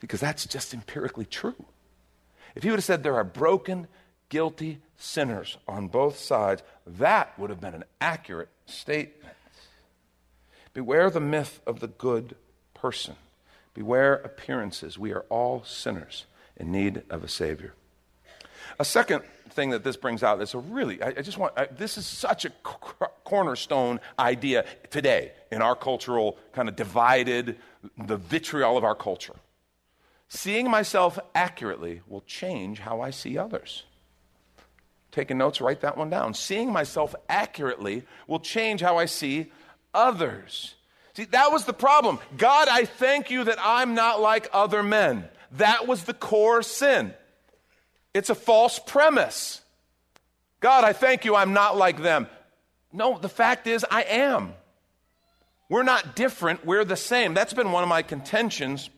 Because 0.01 0.19
that's 0.19 0.47
just 0.47 0.75
empirically 0.75 1.27
true. 1.27 1.65
If 2.57 2.65
he 2.65 2.71
would 2.71 2.79
have 2.79 2.85
said 2.85 3.05
there 3.05 3.15
are 3.15 3.23
broken, 3.23 3.87
guilty 4.31 4.81
sinners 4.97 5.59
on 5.69 5.87
both 5.87 6.19
sides, 6.19 6.65
that 6.85 7.39
would 7.39 7.51
have 7.51 7.61
been 7.61 7.75
an 7.75 7.85
accurate 8.01 8.51
statement. 8.67 9.33
Beware 10.78 11.11
the 11.11 11.18
myth 11.18 11.61
of 11.66 11.80
the 11.80 11.88
good 11.88 12.37
person. 12.73 13.16
Beware 13.75 14.14
appearances. 14.14 14.97
We 14.97 15.12
are 15.12 15.25
all 15.28 15.64
sinners 15.64 16.26
in 16.56 16.70
need 16.70 17.02
of 17.11 17.25
a 17.25 17.28
Savior. 17.28 17.75
A 18.78 18.85
second 18.85 19.25
thing 19.50 19.70
that 19.70 19.82
this 19.82 19.97
brings 19.97 20.23
out 20.23 20.40
is 20.40 20.54
a 20.54 20.58
really, 20.58 21.02
I, 21.02 21.08
I 21.08 21.23
just 21.23 21.37
want, 21.37 21.52
I, 21.56 21.66
this 21.66 21.99
is 21.99 22.06
such 22.06 22.44
a 22.44 22.50
cornerstone 23.25 23.99
idea 24.20 24.66
today 24.88 25.32
in 25.50 25.62
our 25.62 25.75
cultural 25.75 26.38
kind 26.52 26.68
of 26.68 26.76
divided, 26.76 27.56
the 28.06 28.16
vitriol 28.16 28.76
of 28.76 28.85
our 28.85 28.94
culture. 28.94 29.35
Seeing 30.28 30.70
myself 30.70 31.18
accurately 31.35 32.02
will 32.06 32.20
change 32.20 32.78
how 32.78 33.00
I 33.00 33.11
see 33.11 33.37
others. 33.37 33.82
Taking 35.11 35.38
notes, 35.38 35.61
write 35.61 35.80
that 35.80 35.97
one 35.97 36.08
down. 36.08 36.35
Seeing 36.35 36.73
myself 36.73 37.16
accurately 37.28 38.04
will 38.28 38.38
change 38.38 38.80
how 38.80 38.97
I 38.97 39.06
see 39.06 39.50
others. 39.99 40.75
See, 41.14 41.25
that 41.25 41.50
was 41.50 41.64
the 41.64 41.73
problem. 41.73 42.21
God, 42.37 42.69
I 42.71 42.85
thank 42.85 43.31
you 43.31 43.45
that 43.45 43.59
I'm 43.61 43.95
not 43.95 44.21
like 44.21 44.49
other 44.52 44.83
men. 44.83 45.28
That 45.52 45.88
was 45.88 46.05
the 46.05 46.14
core 46.14 46.62
sin. 46.62 47.12
It's 48.14 48.31
a 48.31 48.35
false 48.35 48.78
premise. 48.78 49.61
God, 50.61 50.85
I 50.85 50.93
thank 50.93 51.25
you 51.25 51.35
I'm 51.35 51.52
not 51.52 51.76
like 51.76 52.02
them. 52.02 52.28
No, 52.93 53.19
the 53.19 53.28
fact 53.28 53.67
is, 53.67 53.85
I 53.90 54.02
am. 54.02 54.55
We're 55.69 55.83
not 55.83 56.17
different, 56.17 56.64
we're 56.64 56.85
the 56.85 56.97
same. 56.97 57.35
That's 57.35 57.52
been 57.52 57.73
one 57.73 57.83
of 57.83 57.88
my 57.88 58.02
contentions 58.02 58.88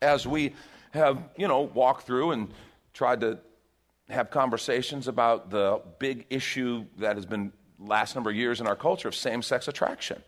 as 0.00 0.26
we 0.26 0.54
have, 0.92 1.18
you 1.36 1.48
know, 1.48 1.62
walked 1.62 2.06
through 2.06 2.30
and 2.30 2.52
tried 2.92 3.20
to 3.22 3.38
have 4.08 4.30
conversations 4.30 5.08
about 5.08 5.50
the 5.50 5.80
big 5.98 6.26
issue 6.30 6.86
that 6.98 7.16
has 7.16 7.26
been 7.26 7.52
last 7.78 8.14
number 8.14 8.30
of 8.30 8.36
years 8.36 8.60
in 8.60 8.66
our 8.66 8.76
culture 8.76 9.08
of 9.08 9.14
same 9.14 9.42
sex 9.42 9.68
attraction. 9.68 10.22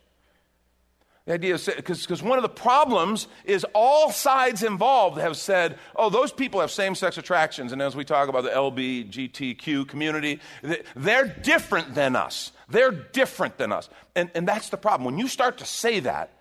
The 1.26 1.34
idea 1.34 1.54
is 1.54 1.66
because 1.66 2.22
one 2.22 2.38
of 2.38 2.42
the 2.42 2.48
problems 2.48 3.28
is 3.44 3.64
all 3.74 4.10
sides 4.10 4.62
involved 4.62 5.18
have 5.20 5.36
said, 5.36 5.78
oh, 5.94 6.10
those 6.10 6.32
people 6.32 6.60
have 6.60 6.70
same 6.70 6.94
sex 6.94 7.18
attractions. 7.18 7.72
And 7.72 7.82
as 7.82 7.94
we 7.94 8.04
talk 8.04 8.28
about 8.28 8.44
the 8.44 8.50
LBGTQ 8.50 9.86
community, 9.86 10.40
they're 10.96 11.26
different 11.26 11.94
than 11.94 12.16
us. 12.16 12.52
They're 12.68 12.90
different 12.90 13.58
than 13.58 13.70
us. 13.70 13.88
And, 14.16 14.30
and 14.34 14.48
that's 14.48 14.70
the 14.70 14.76
problem. 14.76 15.04
When 15.04 15.18
you 15.18 15.28
start 15.28 15.58
to 15.58 15.66
say 15.66 16.00
that, 16.00 16.32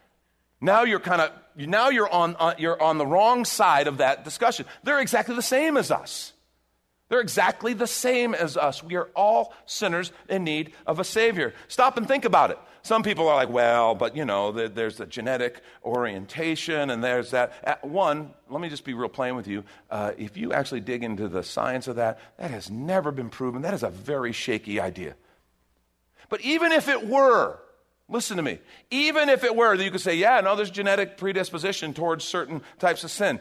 now 0.61 0.83
you're 0.83 0.99
kind 0.99 1.21
of, 1.21 1.31
now 1.55 1.89
you're 1.89 2.09
on, 2.09 2.35
uh, 2.39 2.53
you're 2.57 2.81
on 2.81 2.97
the 2.97 3.05
wrong 3.05 3.45
side 3.45 3.87
of 3.87 3.97
that 3.97 4.23
discussion. 4.23 4.65
They're 4.83 5.01
exactly 5.01 5.35
the 5.35 5.41
same 5.41 5.77
as 5.77 5.91
us. 5.91 6.33
They're 7.09 7.19
exactly 7.19 7.73
the 7.73 7.87
same 7.87 8.33
as 8.33 8.55
us. 8.55 8.83
We 8.83 8.95
are 8.95 9.09
all 9.15 9.53
sinners 9.65 10.11
in 10.29 10.43
need 10.43 10.73
of 10.85 10.99
a 10.99 11.03
Savior. 11.03 11.53
Stop 11.67 11.97
and 11.97 12.07
think 12.07 12.23
about 12.23 12.51
it. 12.51 12.59
Some 12.81 13.03
people 13.03 13.27
are 13.27 13.35
like, 13.35 13.49
well, 13.49 13.93
but 13.93 14.15
you 14.15 14.25
know, 14.25 14.51
there's 14.51 14.99
a 14.99 15.05
genetic 15.05 15.61
orientation 15.83 16.89
and 16.89 17.03
there's 17.03 17.31
that. 17.31 17.83
One, 17.83 18.33
let 18.49 18.61
me 18.61 18.69
just 18.69 18.85
be 18.85 18.93
real 18.93 19.09
plain 19.09 19.35
with 19.35 19.47
you. 19.47 19.63
Uh, 19.89 20.11
if 20.17 20.37
you 20.37 20.53
actually 20.53 20.79
dig 20.79 21.03
into 21.03 21.27
the 21.27 21.43
science 21.43 21.87
of 21.87 21.97
that, 21.97 22.19
that 22.37 22.51
has 22.51 22.71
never 22.71 23.11
been 23.11 23.29
proven. 23.29 23.63
That 23.63 23.73
is 23.73 23.83
a 23.83 23.89
very 23.89 24.31
shaky 24.31 24.79
idea. 24.79 25.15
But 26.29 26.41
even 26.41 26.71
if 26.71 26.87
it 26.87 27.07
were, 27.07 27.59
listen 28.07 28.37
to 28.37 28.43
me, 28.43 28.59
even 28.91 29.29
if 29.29 29.43
it 29.43 29.55
were, 29.55 29.75
that 29.75 29.83
you 29.83 29.91
could 29.91 30.01
say, 30.01 30.15
yeah, 30.15 30.39
no, 30.41 30.55
there's 30.55 30.71
genetic 30.71 31.17
predisposition 31.17 31.93
towards 31.93 32.23
certain 32.23 32.61
types 32.77 33.03
of 33.03 33.11
sin. 33.11 33.39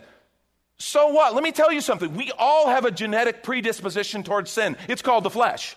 So 0.78 1.08
what? 1.08 1.34
Let 1.34 1.42
me 1.42 1.52
tell 1.52 1.72
you 1.72 1.80
something. 1.80 2.14
We 2.14 2.30
all 2.38 2.68
have 2.68 2.84
a 2.84 2.90
genetic 2.90 3.42
predisposition 3.42 4.22
towards 4.22 4.50
sin. 4.50 4.76
It's 4.88 5.02
called 5.02 5.24
the 5.24 5.30
flesh, 5.30 5.76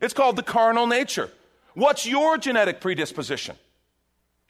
it's 0.00 0.14
called 0.14 0.36
the 0.36 0.42
carnal 0.42 0.86
nature. 0.86 1.30
What's 1.74 2.06
your 2.06 2.38
genetic 2.38 2.80
predisposition? 2.80 3.56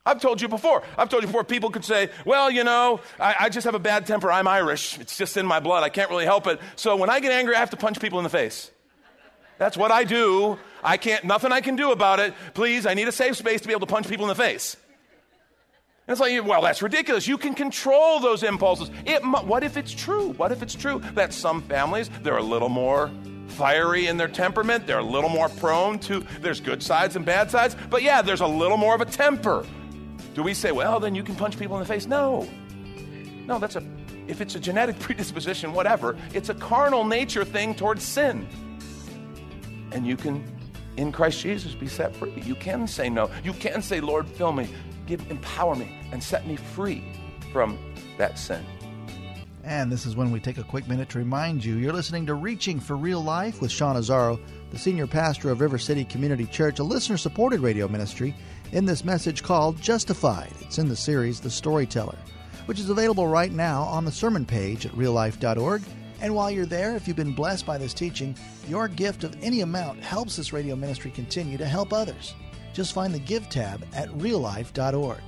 I've 0.07 0.21
told 0.21 0.43
you 0.43 0.49
before. 0.49 0.83
I've 0.99 1.09
told 1.09 1.23
you 1.23 1.29
before, 1.29 1.45
people 1.45 1.71
could 1.71 1.85
say, 1.85 2.11
well, 2.27 2.51
you 2.51 2.63
know, 2.63 3.01
I, 3.19 3.37
I, 3.41 3.49
just 3.49 3.65
have 3.65 3.75
a 3.75 3.79
bad 3.79 4.07
temper. 4.07 4.31
I'm 4.31 4.47
Irish. 4.47 4.99
It's 4.99 5.17
just 5.17 5.39
in 5.39 5.47
my 5.47 5.61
blood. 5.61 5.83
I 5.83 5.89
can't 5.89 6.11
really 6.11 6.27
help 6.27 6.47
it. 6.47 6.61
So 6.77 6.97
when 6.97 7.09
I 7.09 7.21
get 7.21 7.33
angry, 7.33 7.57
I 7.57 7.61
have 7.61 7.71
to 7.71 7.79
punch 7.79 8.01
people 8.01 8.19
in 8.19 8.25
the 8.25 8.29
face. 8.29 8.71
That's 9.57 9.79
what 9.79 9.91
I 9.91 10.05
do. 10.05 10.59
I 10.83 10.99
can't, 10.99 11.25
nothing 11.25 11.53
I 11.53 11.63
can 11.63 11.77
do 11.77 11.91
about 11.91 12.21
it. 12.21 12.35
Please, 12.53 12.85
I 12.85 12.93
need 12.93 13.09
a 13.09 13.13
safe 13.13 13.37
space 13.37 13.63
to 13.63 13.67
be 13.67 13.73
able 13.73 13.87
to 13.87 13.93
punch 13.93 14.07
people 14.07 14.27
in 14.27 14.29
the 14.29 14.35
face. 14.35 14.77
And 16.07 16.13
it's 16.13 16.21
like, 16.21 16.47
well, 16.47 16.61
that's 16.61 16.83
ridiculous. 16.83 17.27
You 17.27 17.39
can 17.39 17.55
control 17.55 18.21
those 18.21 18.43
impulses. 18.43 18.91
It, 19.07 19.23
what 19.23 19.65
if 19.65 19.79
it's 19.79 19.93
true? 19.93 20.33
What 20.35 20.53
if 20.53 20.63
it's 20.63 20.75
true 20.75 21.01
that 21.15 21.33
some 21.33 21.63
families, 21.63 22.11
they're 22.23 22.37
a 22.37 22.43
little 22.43 22.69
more 22.69 23.11
fiery 23.47 24.07
in 24.07 24.19
their 24.19 24.29
temperament, 24.29 24.87
they're 24.87 24.99
a 24.99 25.05
little 25.05 25.31
more 25.31 25.49
prone 25.49 25.99
to, 26.01 26.21
there's 26.41 26.61
good 26.61 26.83
sides 26.83 27.17
and 27.17 27.25
bad 27.25 27.51
sides, 27.51 27.75
but 27.89 28.03
yeah, 28.03 28.21
there's 28.21 28.43
a 28.43 28.47
little 28.47 28.77
more 28.77 28.95
of 28.95 29.01
a 29.01 29.07
temper. 29.07 29.65
Do 30.35 30.43
we 30.43 30.53
say, 30.53 30.73
well, 30.73 31.01
then 31.01 31.15
you 31.15 31.23
can 31.23 31.37
punch 31.37 31.59
people 31.59 31.77
in 31.77 31.81
the 31.81 31.89
face? 31.89 32.07
No. 32.07 32.47
No, 33.47 33.59
that's 33.59 33.77
a, 33.77 33.83
if 34.27 34.43
it's 34.43 34.57
a 34.57 34.61
genetic 34.61 34.99
predisposition, 35.01 35.73
whatever, 35.73 36.19
it's 36.35 36.51
a 36.51 36.55
carnal 36.55 37.05
nature 37.05 37.47
thing 37.47 37.75
towards 37.75 38.03
sin. 38.03 38.47
And 39.93 40.07
you 40.07 40.19
can, 40.19 40.45
in 40.99 41.13
Christ 41.13 41.41
Jesus, 41.41 41.75
be 41.75 41.87
set 41.87 42.15
free. 42.15 42.35
You 42.45 42.57
can 42.57 42.87
say 42.87 43.09
no. 43.09 43.31
You 43.43 43.55
can 43.55 43.81
say, 43.81 44.01
Lord, 44.01 44.27
fill 44.27 44.53
me 44.53 44.69
give, 45.07 45.31
empower 45.31 45.75
me 45.75 45.91
and 46.13 46.23
set 46.23 46.47
me 46.47 46.57
free 46.57 47.05
from 47.53 47.79
that 48.19 48.39
sin. 48.39 48.65
And 49.65 49.91
this 49.91 50.05
is 50.05 50.15
when 50.15 50.31
we 50.31 50.41
take 50.41 50.59
a 50.59 50.65
quick 50.65 50.87
minute 50.89 51.09
to 51.11 51.19
remind 51.19 51.65
you 51.65 51.77
you're 51.77 51.93
listening 51.93 52.27
to 52.27 52.35
Reaching 52.35 52.79
for 52.79 52.97
Real 52.97 53.23
Life 53.23 53.63
with 53.63 53.71
Sean 53.71 53.97
Azzaro, 53.97 54.39
the 54.71 54.79
senior 54.79 55.07
pastor 55.07 55.51
of 55.51 55.63
River 55.63 55.79
City 55.79 56.05
Community 56.05 56.45
Church, 56.47 56.81
a 56.81 56.85
listener 56.85 57.17
supported 57.17 57.61
radio 57.61 57.89
ministry, 57.89 58.35
in 58.73 58.85
this 58.85 59.05
message 59.05 59.43
called 59.43 59.81
Justified. 59.81 60.53
It's 60.61 60.79
in 60.79 60.89
the 60.89 60.97
series 60.97 61.41
The 61.41 61.49
Storyteller, 61.49 62.19
which 62.67 62.79
is 62.79 62.91
available 62.91 63.27
right 63.27 63.53
now 63.53 63.85
on 63.85 64.05
the 64.05 64.13
sermon 64.13 64.45
page 64.45 64.85
at 64.85 64.93
reallife.org. 64.93 65.83
And 66.21 66.35
while 66.35 66.51
you're 66.51 66.67
there, 66.67 66.95
if 66.95 67.09
you've 67.09 67.17
been 67.17 67.35
blessed 67.35 67.65
by 67.65 67.79
this 67.79 67.95
teaching, 67.95 68.37
your 68.69 68.89
gift 68.89 69.25
of 69.25 69.37
any 69.43 69.63
amount 69.63 70.03
helps 70.03 70.37
this 70.37 70.53
radio 70.53 70.77
ministry 70.77 71.11
continue 71.11 71.57
to 71.57 71.67
help 71.67 71.93
others. 71.93 72.35
Just 72.75 72.93
find 72.93 73.15
the 73.15 73.19
Give 73.19 73.49
tab 73.49 73.87
at 73.95 74.11
reallife.org. 74.11 75.23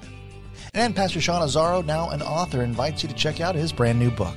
And 0.75 0.95
Pastor 0.95 1.21
Sean 1.21 1.43
Azzaro, 1.43 1.85
now 1.85 2.11
an 2.11 2.21
author, 2.21 2.63
invites 2.63 3.03
you 3.03 3.09
to 3.09 3.15
check 3.15 3.41
out 3.41 3.55
his 3.55 3.73
brand 3.73 3.99
new 3.99 4.11
book. 4.11 4.37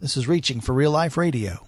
This 0.00 0.16
is 0.16 0.28
Reaching 0.28 0.60
for 0.60 0.72
Real 0.72 0.92
Life 0.92 1.16
Radio. 1.16 1.66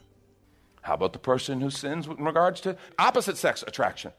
How 0.82 0.94
about 0.94 1.12
the 1.12 1.18
person 1.18 1.60
who 1.60 1.68
sins 1.68 2.06
in 2.06 2.24
regards 2.24 2.60
to 2.62 2.76
opposite 2.96 3.36
sex 3.36 3.64
attraction? 3.66 4.12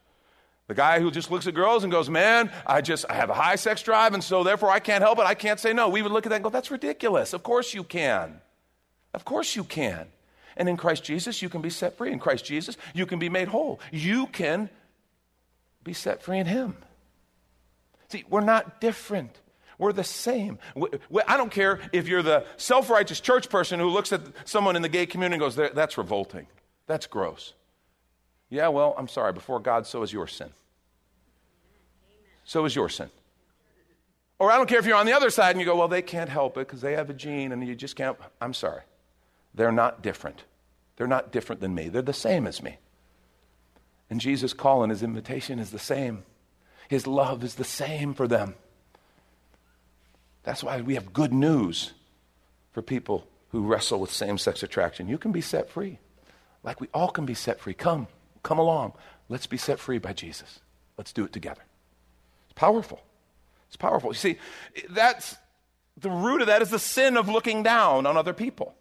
The 0.67 0.73
guy 0.73 0.99
who 0.99 1.11
just 1.11 1.31
looks 1.31 1.47
at 1.47 1.53
girls 1.53 1.83
and 1.83 1.91
goes, 1.91 2.09
Man, 2.09 2.51
I 2.67 2.81
just 2.81 3.05
I 3.09 3.13
have 3.13 3.29
a 3.29 3.33
high 3.33 3.55
sex 3.55 3.81
drive, 3.81 4.13
and 4.13 4.23
so 4.23 4.43
therefore 4.43 4.69
I 4.69 4.79
can't 4.79 5.01
help 5.01 5.19
it. 5.19 5.25
I 5.25 5.33
can't 5.33 5.59
say 5.59 5.71
no. 5.71 5.87
We 5.87 6.01
would 6.01 6.11
look 6.11 6.25
at 6.25 6.29
that 6.29 6.35
and 6.35 6.43
go, 6.43 6.49
That's 6.49 6.71
ridiculous. 6.71 7.31
Of 7.31 7.43
course 7.43 7.73
you 7.73 7.83
can. 7.85 8.41
Of 9.13 9.23
course 9.23 9.55
you 9.55 9.63
can. 9.63 10.07
And 10.57 10.67
in 10.67 10.75
Christ 10.75 11.05
Jesus, 11.05 11.41
you 11.41 11.47
can 11.47 11.61
be 11.61 11.69
set 11.69 11.97
free. 11.97 12.11
In 12.11 12.19
Christ 12.19 12.43
Jesus, 12.43 12.75
you 12.93 13.05
can 13.05 13.17
be 13.17 13.29
made 13.29 13.47
whole. 13.47 13.79
You 13.91 14.27
can 14.27 14.69
be 15.85 15.93
set 15.93 16.21
free 16.21 16.37
in 16.37 16.47
Him. 16.47 16.75
See, 18.09 18.25
we're 18.29 18.41
not 18.41 18.81
different. 18.81 19.40
We're 19.81 19.93
the 19.93 20.03
same. 20.03 20.59
I 21.27 21.37
don't 21.37 21.51
care 21.51 21.79
if 21.91 22.07
you're 22.07 22.21
the 22.21 22.45
self 22.55 22.91
righteous 22.91 23.19
church 23.19 23.49
person 23.49 23.79
who 23.79 23.89
looks 23.89 24.13
at 24.13 24.21
someone 24.45 24.75
in 24.75 24.83
the 24.83 24.89
gay 24.89 25.07
community 25.07 25.43
and 25.43 25.55
goes, 25.55 25.55
That's 25.73 25.97
revolting. 25.97 26.45
That's 26.85 27.07
gross. 27.07 27.53
Yeah, 28.51 28.67
well, 28.67 28.93
I'm 28.95 29.07
sorry. 29.07 29.33
Before 29.33 29.59
God, 29.59 29.87
so 29.87 30.03
is 30.03 30.13
your 30.13 30.27
sin. 30.27 30.51
So 32.43 32.63
is 32.65 32.75
your 32.75 32.89
sin. 32.89 33.09
Or 34.37 34.51
I 34.51 34.57
don't 34.57 34.69
care 34.69 34.77
if 34.77 34.85
you're 34.85 34.97
on 34.97 35.07
the 35.07 35.13
other 35.13 35.31
side 35.31 35.49
and 35.55 35.59
you 35.59 35.65
go, 35.65 35.75
Well, 35.75 35.87
they 35.87 36.03
can't 36.03 36.29
help 36.29 36.57
it 36.57 36.67
because 36.67 36.81
they 36.81 36.93
have 36.93 37.09
a 37.09 37.13
gene 37.15 37.51
and 37.51 37.67
you 37.67 37.73
just 37.73 37.95
can't. 37.95 38.15
I'm 38.39 38.53
sorry. 38.53 38.83
They're 39.55 39.71
not 39.71 40.03
different. 40.03 40.43
They're 40.97 41.07
not 41.07 41.31
different 41.31 41.59
than 41.59 41.73
me. 41.73 41.89
They're 41.89 42.03
the 42.03 42.13
same 42.13 42.45
as 42.45 42.61
me. 42.61 42.77
And 44.11 44.21
Jesus' 44.21 44.53
call 44.53 44.83
and 44.83 44.91
his 44.91 45.01
invitation 45.01 45.57
is 45.57 45.71
the 45.71 45.79
same. 45.79 46.23
His 46.87 47.07
love 47.07 47.43
is 47.43 47.55
the 47.55 47.63
same 47.63 48.13
for 48.13 48.27
them. 48.27 48.53
That's 50.43 50.63
why 50.63 50.81
we 50.81 50.95
have 50.95 51.13
good 51.13 51.33
news 51.33 51.91
for 52.71 52.81
people 52.81 53.27
who 53.49 53.61
wrestle 53.61 53.99
with 53.99 54.11
same 54.11 54.37
sex 54.37 54.63
attraction. 54.63 55.07
You 55.07 55.17
can 55.17 55.31
be 55.31 55.41
set 55.41 55.69
free, 55.69 55.99
like 56.63 56.79
we 56.81 56.87
all 56.93 57.09
can 57.09 57.25
be 57.25 57.33
set 57.33 57.59
free. 57.59 57.73
Come, 57.73 58.07
come 58.43 58.59
along. 58.59 58.93
Let's 59.29 59.47
be 59.47 59.57
set 59.57 59.79
free 59.79 59.97
by 59.97 60.13
Jesus. 60.13 60.59
Let's 60.97 61.13
do 61.13 61.23
it 61.23 61.33
together. 61.33 61.61
It's 62.45 62.53
powerful. 62.53 63.01
It's 63.67 63.77
powerful. 63.77 64.11
You 64.11 64.15
see, 64.15 64.37
that's 64.89 65.37
the 65.97 66.09
root 66.09 66.41
of 66.41 66.47
that 66.47 66.61
is 66.61 66.69
the 66.69 66.79
sin 66.79 67.17
of 67.17 67.29
looking 67.29 67.63
down 67.63 68.05
on 68.05 68.17
other 68.17 68.33
people. 68.33 68.75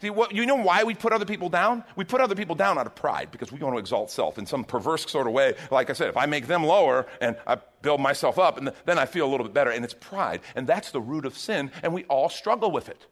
See, 0.00 0.10
what, 0.10 0.32
you 0.32 0.46
know 0.46 0.54
why 0.54 0.84
we 0.84 0.94
put 0.94 1.12
other 1.12 1.24
people 1.24 1.48
down? 1.48 1.82
We 1.96 2.04
put 2.04 2.20
other 2.20 2.36
people 2.36 2.54
down 2.54 2.78
out 2.78 2.86
of 2.86 2.94
pride 2.94 3.30
because 3.32 3.50
we 3.50 3.58
want 3.58 3.74
to 3.74 3.80
exalt 3.80 4.12
self 4.12 4.38
in 4.38 4.46
some 4.46 4.62
perverse 4.62 5.10
sort 5.10 5.26
of 5.26 5.32
way. 5.32 5.54
Like 5.72 5.90
I 5.90 5.92
said, 5.92 6.08
if 6.08 6.16
I 6.16 6.26
make 6.26 6.46
them 6.46 6.62
lower 6.62 7.06
and 7.20 7.36
I 7.48 7.56
build 7.82 8.00
myself 8.00 8.38
up, 8.38 8.58
and 8.58 8.72
then 8.86 8.96
I 8.96 9.06
feel 9.06 9.26
a 9.26 9.30
little 9.30 9.44
bit 9.44 9.54
better, 9.54 9.70
and 9.70 9.84
it's 9.84 9.94
pride. 9.94 10.40
And 10.54 10.68
that's 10.68 10.92
the 10.92 11.00
root 11.00 11.26
of 11.26 11.36
sin, 11.36 11.72
and 11.82 11.92
we 11.92 12.04
all 12.04 12.28
struggle 12.28 12.70
with 12.70 12.88
it. 12.88 13.06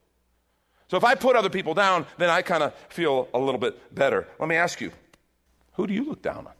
So 0.88 0.96
if 0.96 1.02
I 1.02 1.16
put 1.16 1.34
other 1.34 1.50
people 1.50 1.74
down, 1.74 2.06
then 2.18 2.30
I 2.30 2.42
kind 2.42 2.62
of 2.62 2.72
feel 2.88 3.28
a 3.34 3.38
little 3.38 3.60
bit 3.60 3.92
better. 3.92 4.28
Let 4.38 4.48
me 4.48 4.54
ask 4.54 4.80
you, 4.80 4.92
who 5.72 5.88
do 5.88 5.94
you 5.94 6.04
look 6.04 6.22
down 6.22 6.46
on? 6.46 6.52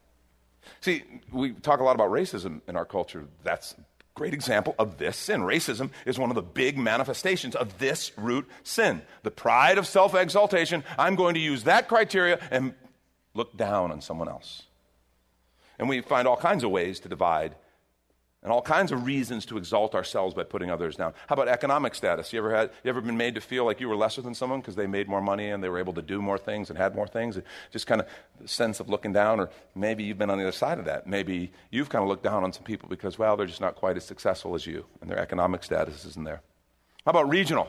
See, 0.81 1.05
we 1.31 1.53
talk 1.53 1.79
a 1.79 1.85
lot 1.85 1.95
about 1.95 2.11
racism 2.11 2.61
in 2.67 2.75
our 2.75 2.85
culture. 2.85 3.27
That's 3.45 3.77
great 4.17 4.35
example 4.35 4.75
of 4.79 4.97
this 4.97 5.17
sin. 5.17 5.43
Racism 5.43 5.91
is 6.07 6.19
one 6.19 6.31
of 6.31 6.35
the 6.35 6.43
big 6.43 6.77
manifestations 6.77 7.55
of 7.55 7.79
this 7.79 8.11
root 8.17 8.49
sin. 8.65 9.03
The 9.23 9.31
pride 9.31 9.79
of 9.79 9.87
self 9.87 10.15
exaltation. 10.15 10.83
I'm 10.99 11.15
going 11.15 11.35
to 11.35 11.41
use 11.41 11.65
that 11.65 11.87
criteria 11.87 12.41
and 12.51 12.75
look 13.35 13.57
down 13.57 13.93
on 13.93 14.01
someone 14.01 14.29
else. 14.29 14.65
And 15.79 15.89
we 15.89 16.01
find 16.01 16.27
all 16.27 16.39
kinds 16.39 16.65
of 16.65 16.71
ways 16.71 16.99
to 17.01 17.09
divide 17.09 17.55
and 18.43 18.53
all 18.53 18.63
kinds 18.63 18.93
of 18.93 19.05
reasons 19.05 19.45
to 19.47 19.59
exalt 19.59 19.95
ourselves 19.95 20.35
by 20.35 20.45
putting 20.45 20.71
others 20.71 20.97
down. 20.97 21.13
How 21.29 21.35
about 21.35 21.49
economic 21.49 21.95
status? 21.95 22.33
You 22.33 22.39
ever 22.39 22.55
had 22.55 22.71
you 22.85 22.91
ever 22.91 23.01
been 23.01 23.17
made 23.17 23.35
to 23.35 23.41
feel 23.41 23.65
like 23.65 23.81
you 23.81 23.89
were 23.89 23.97
lesser 23.97 24.23
than 24.23 24.35
someone 24.35 24.61
because 24.61 24.77
they 24.77 24.87
made 24.87 25.09
more 25.09 25.21
money 25.21 25.51
and 25.51 25.63
they 25.63 25.69
were 25.69 25.79
able 25.79 25.95
to 25.95 26.03
do 26.03 26.23
more 26.23 26.39
things 26.39 26.71
and 26.71 26.79
had 26.79 26.95
more 26.95 27.07
things? 27.07 27.39
Just 27.73 27.87
kind 27.87 28.01
of 28.01 28.07
sense 28.49 28.79
of 28.79 28.89
looking 28.89 29.13
down, 29.13 29.41
or 29.41 29.51
maybe 29.75 30.05
you've 30.05 30.19
been 30.19 30.31
on 30.31 30.39
the 30.39 30.45
other 30.45 30.53
side 30.53 30.79
of 30.79 30.85
that. 30.85 31.07
Maybe 31.07 31.51
you've 31.71 31.89
kind 31.89 32.03
of 32.03 32.09
looked 32.09 32.23
down 32.23 32.45
on 32.45 32.53
some 32.53 32.63
people 32.63 32.89
because 32.89 33.19
well, 33.19 33.37
they're 33.37 33.47
just 33.47 33.61
not 33.61 33.75
quite 33.75 33.97
as 33.97 34.05
successful 34.05 34.55
as 34.55 34.67
you, 34.67 34.87
and 35.01 35.11
their 35.11 35.19
economic 35.19 35.65
status 35.65 36.05
isn't 36.05 36.25
there. 36.25 36.43
How 37.05 37.11
about 37.11 37.29
regional? 37.29 37.69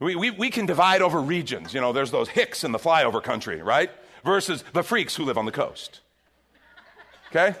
We, 0.00 0.16
we, 0.16 0.30
we 0.30 0.50
can 0.50 0.66
divide 0.66 1.02
over 1.02 1.20
regions. 1.20 1.72
You 1.72 1.80
know, 1.80 1.92
there's 1.92 2.10
those 2.10 2.28
hicks 2.28 2.64
in 2.64 2.72
the 2.72 2.78
flyover 2.78 3.22
country, 3.22 3.62
right? 3.62 3.90
Versus 4.24 4.64
the 4.72 4.82
freaks 4.82 5.14
who 5.16 5.24
live 5.24 5.38
on 5.38 5.46
the 5.46 5.52
coast. 5.52 6.00
Okay? 7.28 7.56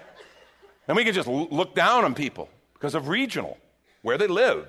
And 0.86 0.96
we 0.96 1.04
can 1.04 1.14
just 1.14 1.28
look 1.28 1.74
down 1.74 2.04
on 2.04 2.14
people 2.14 2.48
because 2.74 2.94
of 2.94 3.08
regional, 3.08 3.56
where 4.02 4.18
they 4.18 4.26
live. 4.26 4.68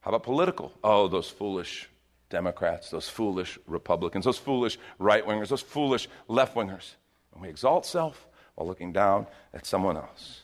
How 0.00 0.10
about 0.10 0.22
political? 0.22 0.72
Oh, 0.84 1.08
those 1.08 1.28
foolish 1.28 1.88
Democrats, 2.30 2.90
those 2.90 3.08
foolish 3.08 3.58
Republicans, 3.66 4.24
those 4.24 4.38
foolish 4.38 4.78
right 4.98 5.26
wingers, 5.26 5.48
those 5.48 5.62
foolish 5.62 6.08
left 6.28 6.54
wingers. 6.54 6.92
And 7.32 7.42
we 7.42 7.48
exalt 7.48 7.86
self 7.86 8.26
while 8.54 8.66
looking 8.66 8.92
down 8.92 9.26
at 9.52 9.66
someone 9.66 9.96
else. 9.96 10.42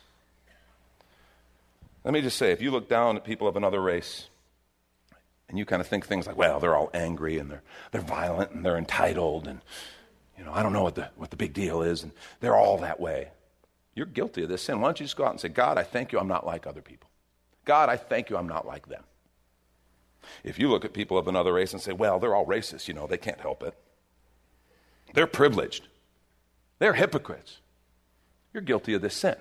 Let 2.05 2.15
me 2.15 2.23
just 2.23 2.39
say 2.39 2.53
if 2.53 2.63
you 2.63 2.71
look 2.71 2.89
down 2.89 3.17
at 3.17 3.25
people 3.25 3.47
of 3.47 3.57
another 3.57 3.81
race, 3.81 4.29
and 5.49 5.59
you 5.59 5.67
kind 5.67 5.81
of 5.81 5.89
think 5.89 6.07
things 6.07 6.27
like, 6.27 6.37
well, 6.37 6.61
they're 6.61 6.77
all 6.77 6.91
angry 6.95 7.39
and 7.39 7.51
they're, 7.51 7.63
they're 7.91 8.01
violent 8.01 8.53
and 8.53 8.65
they're 8.65 8.79
entitled 8.79 9.49
and, 9.49 9.61
you 10.39 10.45
know, 10.45 10.53
I 10.53 10.63
don't 10.63 10.73
know 10.73 10.85
what 10.85 10.95
the, 10.95 11.11
what 11.17 11.31
the 11.31 11.37
big 11.37 11.53
deal 11.53 11.83
is, 11.83 12.05
and 12.05 12.13
they're 12.39 12.57
all 12.57 12.79
that 12.79 13.01
way. 13.01 13.29
You're 14.01 14.07
guilty 14.07 14.45
of 14.45 14.49
this 14.49 14.63
sin. 14.63 14.81
Why 14.81 14.89
don't 14.89 14.99
you 14.99 15.05
just 15.05 15.19
go 15.19 15.27
out 15.27 15.33
and 15.33 15.41
say, 15.41 15.51
God, 15.51 15.77
I 15.77 15.83
thank 15.83 16.11
you 16.11 16.19
I'm 16.19 16.27
not 16.27 16.47
like 16.47 16.67
other 16.67 16.81
people. 16.81 17.11
God, 17.67 17.91
I 17.91 17.99
thank 17.99 18.31
you 18.31 18.39
I'm 18.39 18.49
not 18.49 18.67
like 18.67 18.89
them. 18.89 19.05
If 20.43 20.59
you 20.59 20.71
look 20.71 20.87
at 20.87 20.95
people 20.95 21.19
of 21.19 21.29
another 21.29 21.53
race 21.53 21.75
and 21.75 21.83
say, 21.83 21.93
well, 21.93 22.19
they're 22.19 22.35
all 22.35 22.47
racist, 22.47 22.89
you 22.89 22.95
know, 22.95 23.07
they 23.07 23.19
can't 23.19 23.43
help 23.43 23.63
it. 23.63 23.75
They're 25.13 25.27
privileged. 25.27 25.87
They're 26.79 26.95
hypocrites. 26.95 27.59
You're 28.55 28.63
guilty 28.63 28.95
of 28.95 29.03
this 29.03 29.13
sin. 29.13 29.37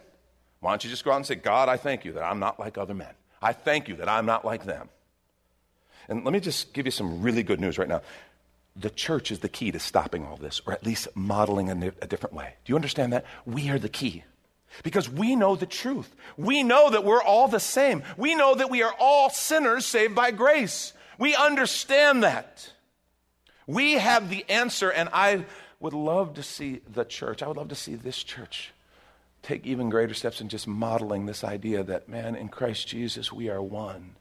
Why 0.59 0.71
don't 0.71 0.83
you 0.83 0.89
just 0.89 1.05
go 1.05 1.13
out 1.13 1.15
and 1.15 1.25
say, 1.25 1.35
God, 1.35 1.69
I 1.69 1.77
thank 1.77 2.03
you 2.03 2.11
that 2.11 2.23
I'm 2.23 2.39
not 2.39 2.59
like 2.59 2.77
other 2.77 2.93
men. 2.93 3.13
I 3.41 3.53
thank 3.53 3.87
you 3.87 3.95
that 3.95 4.09
I'm 4.09 4.25
not 4.25 4.43
like 4.43 4.65
them. 4.65 4.89
And 6.09 6.25
let 6.25 6.33
me 6.33 6.41
just 6.41 6.73
give 6.73 6.85
you 6.85 6.91
some 6.91 7.21
really 7.21 7.43
good 7.43 7.61
news 7.61 7.77
right 7.77 7.87
now. 7.87 8.01
The 8.75 8.89
church 8.89 9.31
is 9.31 9.39
the 9.39 9.47
key 9.47 9.71
to 9.71 9.79
stopping 9.79 10.25
all 10.25 10.35
this, 10.35 10.61
or 10.65 10.73
at 10.73 10.85
least 10.85 11.07
modeling 11.15 11.69
a, 11.69 11.93
a 12.01 12.07
different 12.07 12.35
way. 12.35 12.55
Do 12.65 12.73
you 12.73 12.75
understand 12.75 13.13
that? 13.13 13.23
We 13.45 13.69
are 13.69 13.79
the 13.79 13.87
key. 13.87 14.25
Because 14.83 15.09
we 15.09 15.35
know 15.35 15.55
the 15.55 15.65
truth. 15.65 16.15
We 16.37 16.63
know 16.63 16.89
that 16.89 17.03
we're 17.03 17.23
all 17.23 17.47
the 17.47 17.59
same. 17.59 18.03
We 18.17 18.35
know 18.35 18.55
that 18.55 18.69
we 18.69 18.83
are 18.83 18.93
all 18.99 19.29
sinners 19.29 19.85
saved 19.85 20.15
by 20.15 20.31
grace. 20.31 20.93
We 21.17 21.35
understand 21.35 22.23
that. 22.23 22.71
We 23.67 23.93
have 23.93 24.29
the 24.29 24.45
answer, 24.49 24.89
and 24.89 25.09
I 25.11 25.45
would 25.79 25.93
love 25.93 26.35
to 26.35 26.43
see 26.43 26.81
the 26.91 27.05
church, 27.05 27.43
I 27.43 27.47
would 27.47 27.57
love 27.57 27.69
to 27.69 27.75
see 27.75 27.95
this 27.95 28.23
church 28.23 28.71
take 29.41 29.65
even 29.65 29.89
greater 29.89 30.13
steps 30.13 30.41
in 30.41 30.49
just 30.49 30.67
modeling 30.67 31.25
this 31.25 31.43
idea 31.43 31.83
that, 31.83 32.09
man, 32.09 32.35
in 32.35 32.49
Christ 32.49 32.87
Jesus, 32.87 33.31
we 33.31 33.49
are 33.49 33.61
one. 33.61 34.15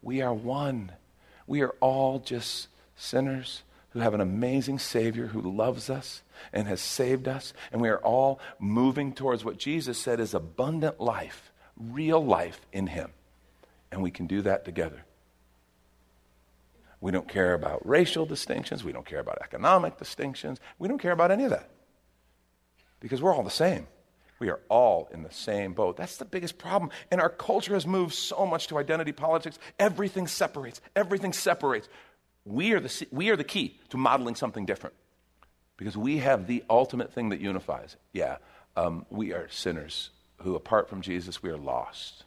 We 0.00 0.20
are 0.20 0.34
one. 0.34 0.92
We 1.46 1.62
are 1.62 1.74
all 1.80 2.18
just 2.18 2.68
sinners 2.96 3.62
who 3.90 4.00
have 4.00 4.14
an 4.14 4.20
amazing 4.20 4.78
Savior 4.78 5.28
who 5.28 5.40
loves 5.40 5.88
us 5.88 6.22
and 6.52 6.66
has 6.68 6.80
saved 6.80 7.28
us. 7.28 7.52
And 7.72 7.80
we 7.80 7.88
are 7.88 7.98
all 7.98 8.40
moving 8.58 9.12
towards 9.12 9.44
what 9.44 9.58
Jesus 9.58 9.98
said 9.98 10.20
is 10.20 10.34
abundant 10.34 11.00
life, 11.00 11.52
real 11.76 12.24
life 12.24 12.60
in 12.72 12.86
Him. 12.88 13.10
And 13.90 14.02
we 14.02 14.10
can 14.10 14.26
do 14.26 14.42
that 14.42 14.64
together. 14.64 15.04
We 17.00 17.10
don't 17.10 17.28
care 17.28 17.52
about 17.52 17.86
racial 17.86 18.24
distinctions. 18.24 18.84
We 18.84 18.92
don't 18.92 19.04
care 19.04 19.18
about 19.18 19.38
economic 19.42 19.98
distinctions. 19.98 20.60
We 20.78 20.86
don't 20.86 21.00
care 21.00 21.12
about 21.12 21.32
any 21.32 21.44
of 21.44 21.50
that. 21.50 21.68
Because 23.00 23.20
we're 23.20 23.34
all 23.34 23.42
the 23.42 23.50
same. 23.50 23.88
We 24.38 24.50
are 24.50 24.60
all 24.68 25.08
in 25.12 25.24
the 25.24 25.30
same 25.32 25.72
boat. 25.72 25.96
That's 25.96 26.16
the 26.16 26.24
biggest 26.24 26.58
problem. 26.58 26.90
And 27.10 27.20
our 27.20 27.28
culture 27.28 27.74
has 27.74 27.86
moved 27.86 28.14
so 28.14 28.46
much 28.46 28.68
to 28.68 28.78
identity 28.78 29.12
politics. 29.12 29.58
Everything 29.78 30.28
separates. 30.28 30.80
Everything 30.94 31.32
separates. 31.32 31.88
We 32.44 32.72
are 32.72 32.80
the, 32.80 33.06
we 33.10 33.30
are 33.30 33.36
the 33.36 33.44
key 33.44 33.80
to 33.90 33.96
modeling 33.96 34.36
something 34.36 34.64
different 34.64 34.94
because 35.82 35.96
we 35.96 36.18
have 36.18 36.46
the 36.46 36.62
ultimate 36.70 37.12
thing 37.12 37.30
that 37.30 37.40
unifies. 37.40 37.96
Yeah, 38.12 38.36
um, 38.76 39.04
we 39.10 39.32
are 39.32 39.48
sinners 39.50 40.10
who, 40.42 40.54
apart 40.54 40.88
from 40.88 41.02
Jesus, 41.02 41.42
we 41.42 41.50
are 41.50 41.56
lost. 41.56 42.22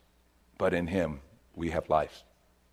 But 0.58 0.74
in 0.74 0.88
Him, 0.88 1.22
we 1.56 1.70
have 1.70 1.90
life. 1.90 2.26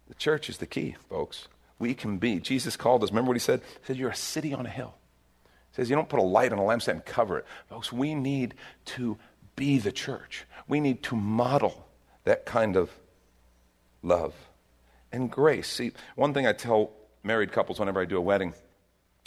The 0.09 0.15
church 0.15 0.51
is 0.51 0.59
the 0.59 0.67
key, 0.67 0.97
folks. 1.09 1.47
We 1.79 1.95
can 1.95 2.19
be. 2.19 2.41
Jesus 2.41 2.77
called 2.77 3.05
us. 3.05 3.11
Remember 3.11 3.29
what 3.29 3.37
He 3.37 3.41
said? 3.41 3.61
He 3.61 3.87
said, 3.87 3.97
You're 3.97 4.11
a 4.11 4.17
city 4.17 4.53
on 4.53 4.67
a 4.67 4.71
hill. 4.71 4.95
He 5.71 5.77
says, 5.77 5.89
You 5.89 5.95
don't 5.95 6.09
put 6.09 6.19
a 6.19 6.25
light 6.25 6.53
on 6.53 6.59
a 6.59 6.63
lampstand 6.63 6.95
and 6.95 7.05
cover 7.05 7.39
it. 7.39 7.47
Folks, 7.69 7.93
we 7.93 8.17
need 8.17 8.55
to 8.87 9.19
be 9.55 9.79
the 9.79 9.93
church. 9.93 10.47
We 10.67 10.81
need 10.81 11.05
to 11.05 11.15
model 11.15 11.87
that 12.25 12.45
kind 12.45 12.77
of 12.77 12.91
love 14.03 14.35
and 15.13 15.31
grace. 15.31 15.69
See, 15.69 15.93
one 16.17 16.35
thing 16.35 16.45
I 16.45 16.53
tell 16.53 16.91
married 17.23 17.53
couples 17.53 17.79
whenever 17.79 18.01
I 18.01 18.05
do 18.05 18.17
a 18.17 18.21
wedding, 18.21 18.53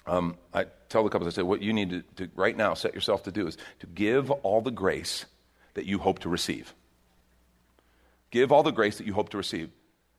um, 0.07 0.37
I 0.53 0.65
tell 0.89 1.03
the 1.03 1.09
couples, 1.09 1.33
I 1.33 1.35
say, 1.35 1.41
what 1.41 1.61
you 1.61 1.73
need 1.73 1.89
to, 1.89 2.01
to 2.27 2.31
right 2.35 2.55
now 2.55 2.73
set 2.73 2.93
yourself 2.93 3.23
to 3.23 3.31
do 3.31 3.47
is 3.47 3.57
to 3.79 3.87
give 3.87 4.29
all 4.29 4.61
the 4.61 4.71
grace 4.71 5.25
that 5.73 5.85
you 5.85 5.97
hope 5.97 6.19
to 6.19 6.29
receive. 6.29 6.73
Give 8.31 8.51
all 8.51 8.63
the 8.63 8.71
grace 8.71 8.97
that 8.97 9.07
you 9.07 9.13
hope 9.13 9.29
to 9.29 9.37
receive. 9.37 9.69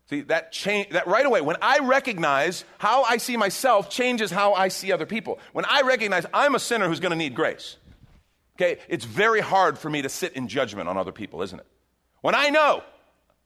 See, 0.09 0.22
that 0.22 0.53
change, 0.53 0.90
that 0.90 1.07
right 1.07 1.27
away, 1.27 1.40
when 1.40 1.57
I 1.61 1.81
recognize 1.81 2.64
how 2.79 3.03
I 3.03 3.16
see 3.16 3.37
myself 3.37 3.90
changes 3.90 4.31
how 4.31 4.55
I 4.55 4.68
see 4.68 4.92
other 4.92 5.07
people. 5.07 5.40
When 5.53 5.64
I 5.64 5.83
recognize 5.83 6.25
I'm 6.33 6.55
a 6.55 6.61
sinner 6.61 6.88
who's 6.88 7.01
going 7.01 7.11
to 7.11 7.16
need 7.16 7.35
grace, 7.35 7.77
okay, 8.57 8.79
it's 8.88 9.05
very 9.05 9.40
hard 9.40 9.79
for 9.79 9.90
me 9.90 10.03
to 10.03 10.09
sit 10.09 10.35
in 10.35 10.46
judgment 10.46 10.88
on 10.88 10.96
other 10.96 11.12
people, 11.12 11.42
isn't 11.42 11.59
it? 11.59 11.66
When 12.20 12.35
I 12.35 12.51
know 12.51 12.83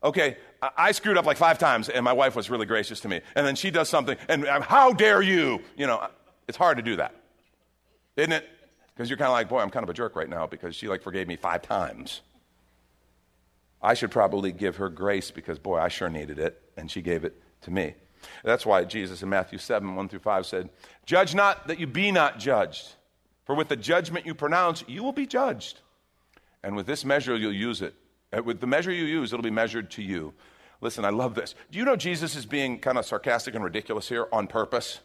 Okay, 0.03 0.38
I 0.62 0.92
screwed 0.92 1.18
up 1.18 1.26
like 1.26 1.37
five 1.37 1.59
times, 1.59 1.90
and 1.90 2.03
my 2.05 2.14
wife 2.14 2.35
was 2.35 2.48
really 2.48 2.64
gracious 2.64 3.00
to 3.00 3.09
me. 3.09 3.20
And 3.35 3.46
then 3.46 3.55
she 3.55 3.70
does 3.70 3.90
something, 3.90 4.16
and 4.29 4.46
I'm, 4.46 4.62
how 4.62 4.92
dare 4.92 5.20
you? 5.20 5.61
You 5.76 5.87
know, 5.87 6.07
it's 6.51 6.59
hard 6.59 6.79
to 6.79 6.83
do 6.83 6.97
that, 6.97 7.15
isn't 8.17 8.33
it? 8.33 8.45
Because 8.93 9.09
you're 9.09 9.17
kind 9.17 9.29
of 9.29 9.35
like, 9.35 9.49
boy, 9.49 9.61
I'm 9.61 9.71
kind 9.71 9.85
of 9.85 9.89
a 9.89 9.95
jerk 9.95 10.17
right 10.17 10.29
now 10.29 10.49
because 10.49 10.75
she 10.75 10.89
like 10.89 11.01
forgave 11.01 11.29
me 11.29 11.37
five 11.37 11.63
times. 11.63 12.23
I 13.81 13.95
should 13.95 14.11
probably 14.11 14.51
give 14.51 14.77
her 14.77 14.89
grace 14.89 15.31
because, 15.31 15.61
boy, 15.61 15.79
I 15.79 15.89
sure 15.89 16.11
needed 16.11 16.41
it, 16.41 16.61
and 16.77 16.91
she 16.91 17.01
gave 17.01 17.25
it 17.25 17.41
to 17.63 17.71
me. 17.71 17.95
That's 18.43 18.67
why 18.67 18.85
Jesus 18.85 19.23
in 19.23 19.29
Matthew 19.29 19.59
7, 19.59 19.95
1 19.95 20.09
through 20.09 20.19
5 20.19 20.45
said, 20.45 20.71
Judge 21.07 21.35
not 21.35 21.69
that 21.69 21.79
you 21.79 21.87
be 21.87 22.11
not 22.11 22.39
judged, 22.41 22.89
for 23.45 23.55
with 23.55 23.69
the 23.69 23.77
judgment 23.77 24.27
you 24.27 24.35
pronounce, 24.35 24.83
you 24.89 25.05
will 25.05 25.13
be 25.13 25.27
judged. 25.27 25.81
And 26.63 26.75
with 26.75 26.87
this 26.87 27.05
measure, 27.05 27.37
you'll 27.37 27.55
use 27.55 27.81
it. 27.81 27.95
Uh, 28.37 28.43
with 28.43 28.61
the 28.61 28.67
measure 28.67 28.93
you 28.93 29.05
use, 29.05 29.33
it'll 29.33 29.43
be 29.43 29.51
measured 29.51 29.91
to 29.93 30.03
you. 30.03 30.35
Listen, 30.83 31.05
I 31.05 31.11
love 31.11 31.35
this. 31.35 31.55
Do 31.71 31.79
you 31.79 31.85
know 31.85 31.97
Jesus 31.97 32.37
is 32.37 32.47
being 32.47 32.79
kind 32.79 32.99
of 32.99 33.07
sarcastic 33.07 33.55
and 33.55 33.65
ridiculous 33.65 34.09
here 34.09 34.27
on 34.33 34.47
purpose? 34.47 35.01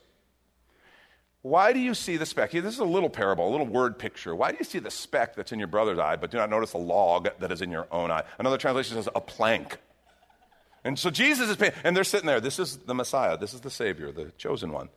Why 1.45 1.73
do 1.73 1.79
you 1.79 1.93
see 1.93 2.17
the 2.17 2.25
speck? 2.25 2.49
This 2.49 2.73
is 2.73 2.79
a 2.79 2.86
little 2.86 3.08
parable, 3.08 3.47
a 3.47 3.51
little 3.51 3.67
word 3.67 3.99
picture. 3.99 4.36
Why 4.36 4.49
do 4.49 4.58
you 4.58 4.65
see 4.65 4.79
the 4.79 4.89
speck 4.89 5.36
that's 5.36 5.51
in 5.51 5.60
your 5.60 5.67
brother's 5.67 5.99
eye, 5.99 6.15
but 6.15 6.31
do 6.31 6.39
not 6.39 6.49
notice 6.49 6.71
the 6.71 6.79
log 6.79 7.29
that 7.38 7.51
is 7.51 7.62
in 7.62 7.69
your 7.69 7.88
own 7.91 8.10
eye? 8.10 8.23
Another 8.39 8.58
translation 8.58 8.95
says 8.95 9.08
a 9.13 9.21
plank. 9.21 9.77
And 10.84 10.97
so 10.97 11.12
Jesus 11.12 11.51
is 11.51 11.71
and 11.84 11.95
they're 11.95 12.03
sitting 12.03 12.25
there. 12.25 12.41
This 12.41 12.58
is 12.58 12.77
the 12.77 12.95
Messiah. 12.95 13.38
This 13.38 13.53
is 13.53 13.62
the 13.62 13.69
Savior, 13.69 14.12
the 14.12 14.31
chosen 14.39 14.71
one, 14.71 14.89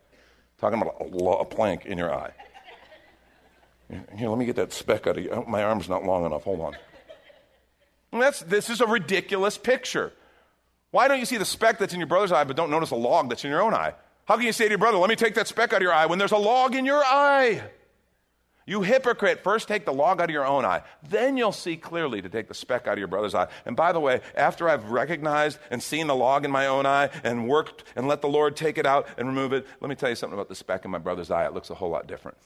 talking 0.56 0.80
about 0.80 0.96
a, 1.02 1.42
a 1.42 1.44
plank 1.44 1.84
in 1.84 1.98
your 1.98 2.14
eye. 2.14 2.32
Here, 4.16 4.30
let 4.30 4.38
me 4.38 4.46
get 4.46 4.56
that 4.56 4.72
speck 4.72 5.06
out 5.06 5.18
of 5.18 5.24
you. 5.24 5.44
My 5.46 5.62
arm's 5.62 5.86
not 5.86 6.04
long 6.04 6.24
enough. 6.24 6.44
Hold 6.44 6.62
on. 6.62 6.76
That's, 8.10 8.40
this 8.40 8.70
is 8.70 8.80
a 8.80 8.86
ridiculous 8.86 9.58
picture. 9.58 10.14
Why 10.92 11.08
don't 11.08 11.18
you 11.18 11.26
see 11.26 11.36
the 11.36 11.44
speck 11.44 11.78
that's 11.78 11.92
in 11.92 12.00
your 12.00 12.06
brother's 12.06 12.32
eye, 12.32 12.44
but 12.44 12.56
don't 12.56 12.70
notice 12.70 12.90
a 12.90 12.96
log 12.96 13.28
that's 13.28 13.44
in 13.44 13.50
your 13.50 13.60
own 13.60 13.74
eye? 13.74 13.92
How 14.28 14.36
can 14.36 14.44
you 14.44 14.52
say 14.52 14.64
to 14.64 14.68
your 14.68 14.78
brother, 14.78 14.98
let 14.98 15.08
me 15.08 15.16
take 15.16 15.36
that 15.36 15.48
speck 15.48 15.72
out 15.72 15.78
of 15.78 15.82
your 15.82 15.94
eye 15.94 16.04
when 16.04 16.18
there's 16.18 16.32
a 16.32 16.36
log 16.36 16.74
in 16.74 16.84
your 16.84 17.02
eye? 17.02 17.62
You 18.66 18.82
hypocrite, 18.82 19.42
first 19.42 19.68
take 19.68 19.86
the 19.86 19.92
log 19.94 20.20
out 20.20 20.28
of 20.28 20.30
your 20.34 20.44
own 20.44 20.66
eye. 20.66 20.82
Then 21.08 21.38
you'll 21.38 21.50
see 21.50 21.78
clearly 21.78 22.20
to 22.20 22.28
take 22.28 22.46
the 22.46 22.52
speck 22.52 22.86
out 22.86 22.92
of 22.92 22.98
your 22.98 23.08
brother's 23.08 23.34
eye. 23.34 23.48
And 23.64 23.74
by 23.74 23.92
the 23.92 24.00
way, 24.00 24.20
after 24.36 24.68
I've 24.68 24.90
recognized 24.90 25.58
and 25.70 25.82
seen 25.82 26.08
the 26.08 26.14
log 26.14 26.44
in 26.44 26.50
my 26.50 26.66
own 26.66 26.84
eye 26.84 27.08
and 27.24 27.48
worked 27.48 27.84
and 27.96 28.06
let 28.06 28.20
the 28.20 28.28
Lord 28.28 28.54
take 28.54 28.76
it 28.76 28.84
out 28.84 29.08
and 29.16 29.28
remove 29.28 29.54
it, 29.54 29.66
let 29.80 29.88
me 29.88 29.94
tell 29.94 30.10
you 30.10 30.14
something 30.14 30.38
about 30.38 30.50
the 30.50 30.54
speck 30.54 30.84
in 30.84 30.90
my 30.90 30.98
brother's 30.98 31.30
eye. 31.30 31.46
It 31.46 31.54
looks 31.54 31.70
a 31.70 31.74
whole 31.74 31.88
lot 31.88 32.06
different. 32.06 32.36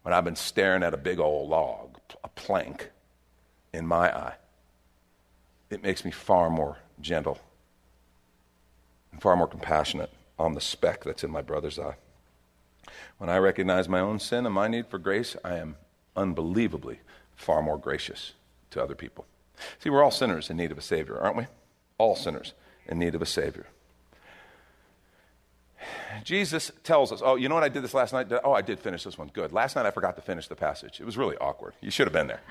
When 0.00 0.14
I've 0.14 0.24
been 0.24 0.34
staring 0.34 0.82
at 0.82 0.94
a 0.94 0.96
big 0.96 1.20
old 1.20 1.50
log, 1.50 1.98
a 2.24 2.28
plank 2.28 2.90
in 3.74 3.86
my 3.86 4.10
eye, 4.16 4.36
it 5.68 5.82
makes 5.82 6.06
me 6.06 6.10
far 6.10 6.48
more 6.48 6.78
gentle 7.02 7.38
and 9.16 9.22
far 9.22 9.34
more 9.34 9.46
compassionate 9.46 10.10
on 10.38 10.52
the 10.52 10.60
speck 10.60 11.02
that's 11.02 11.24
in 11.24 11.30
my 11.30 11.40
brother's 11.40 11.78
eye. 11.78 11.96
When 13.16 13.30
I 13.30 13.38
recognize 13.38 13.88
my 13.88 13.98
own 13.98 14.20
sin 14.20 14.44
and 14.44 14.54
my 14.54 14.68
need 14.68 14.88
for 14.88 14.98
grace, 14.98 15.34
I 15.42 15.54
am 15.56 15.76
unbelievably 16.14 17.00
far 17.34 17.62
more 17.62 17.78
gracious 17.78 18.34
to 18.72 18.82
other 18.82 18.94
people. 18.94 19.24
See, 19.78 19.88
we're 19.88 20.04
all 20.04 20.10
sinners 20.10 20.50
in 20.50 20.58
need 20.58 20.70
of 20.70 20.76
a 20.76 20.82
Savior, 20.82 21.18
aren't 21.18 21.38
we? 21.38 21.46
All 21.96 22.14
sinners 22.14 22.52
in 22.84 22.98
need 22.98 23.14
of 23.14 23.22
a 23.22 23.26
Savior. 23.26 23.64
Jesus 26.22 26.70
tells 26.84 27.10
us, 27.10 27.22
oh, 27.24 27.36
you 27.36 27.48
know 27.48 27.54
what 27.54 27.64
I 27.64 27.70
did 27.70 27.82
this 27.82 27.94
last 27.94 28.12
night? 28.12 28.30
Oh, 28.44 28.52
I 28.52 28.60
did 28.60 28.78
finish 28.78 29.02
this 29.02 29.16
one. 29.16 29.30
Good. 29.32 29.50
Last 29.50 29.76
night 29.76 29.86
I 29.86 29.92
forgot 29.92 30.16
to 30.16 30.22
finish 30.22 30.46
the 30.46 30.56
passage. 30.56 31.00
It 31.00 31.06
was 31.06 31.16
really 31.16 31.38
awkward. 31.38 31.72
You 31.80 31.90
should 31.90 32.06
have 32.06 32.12
been 32.12 32.26
there. 32.26 32.42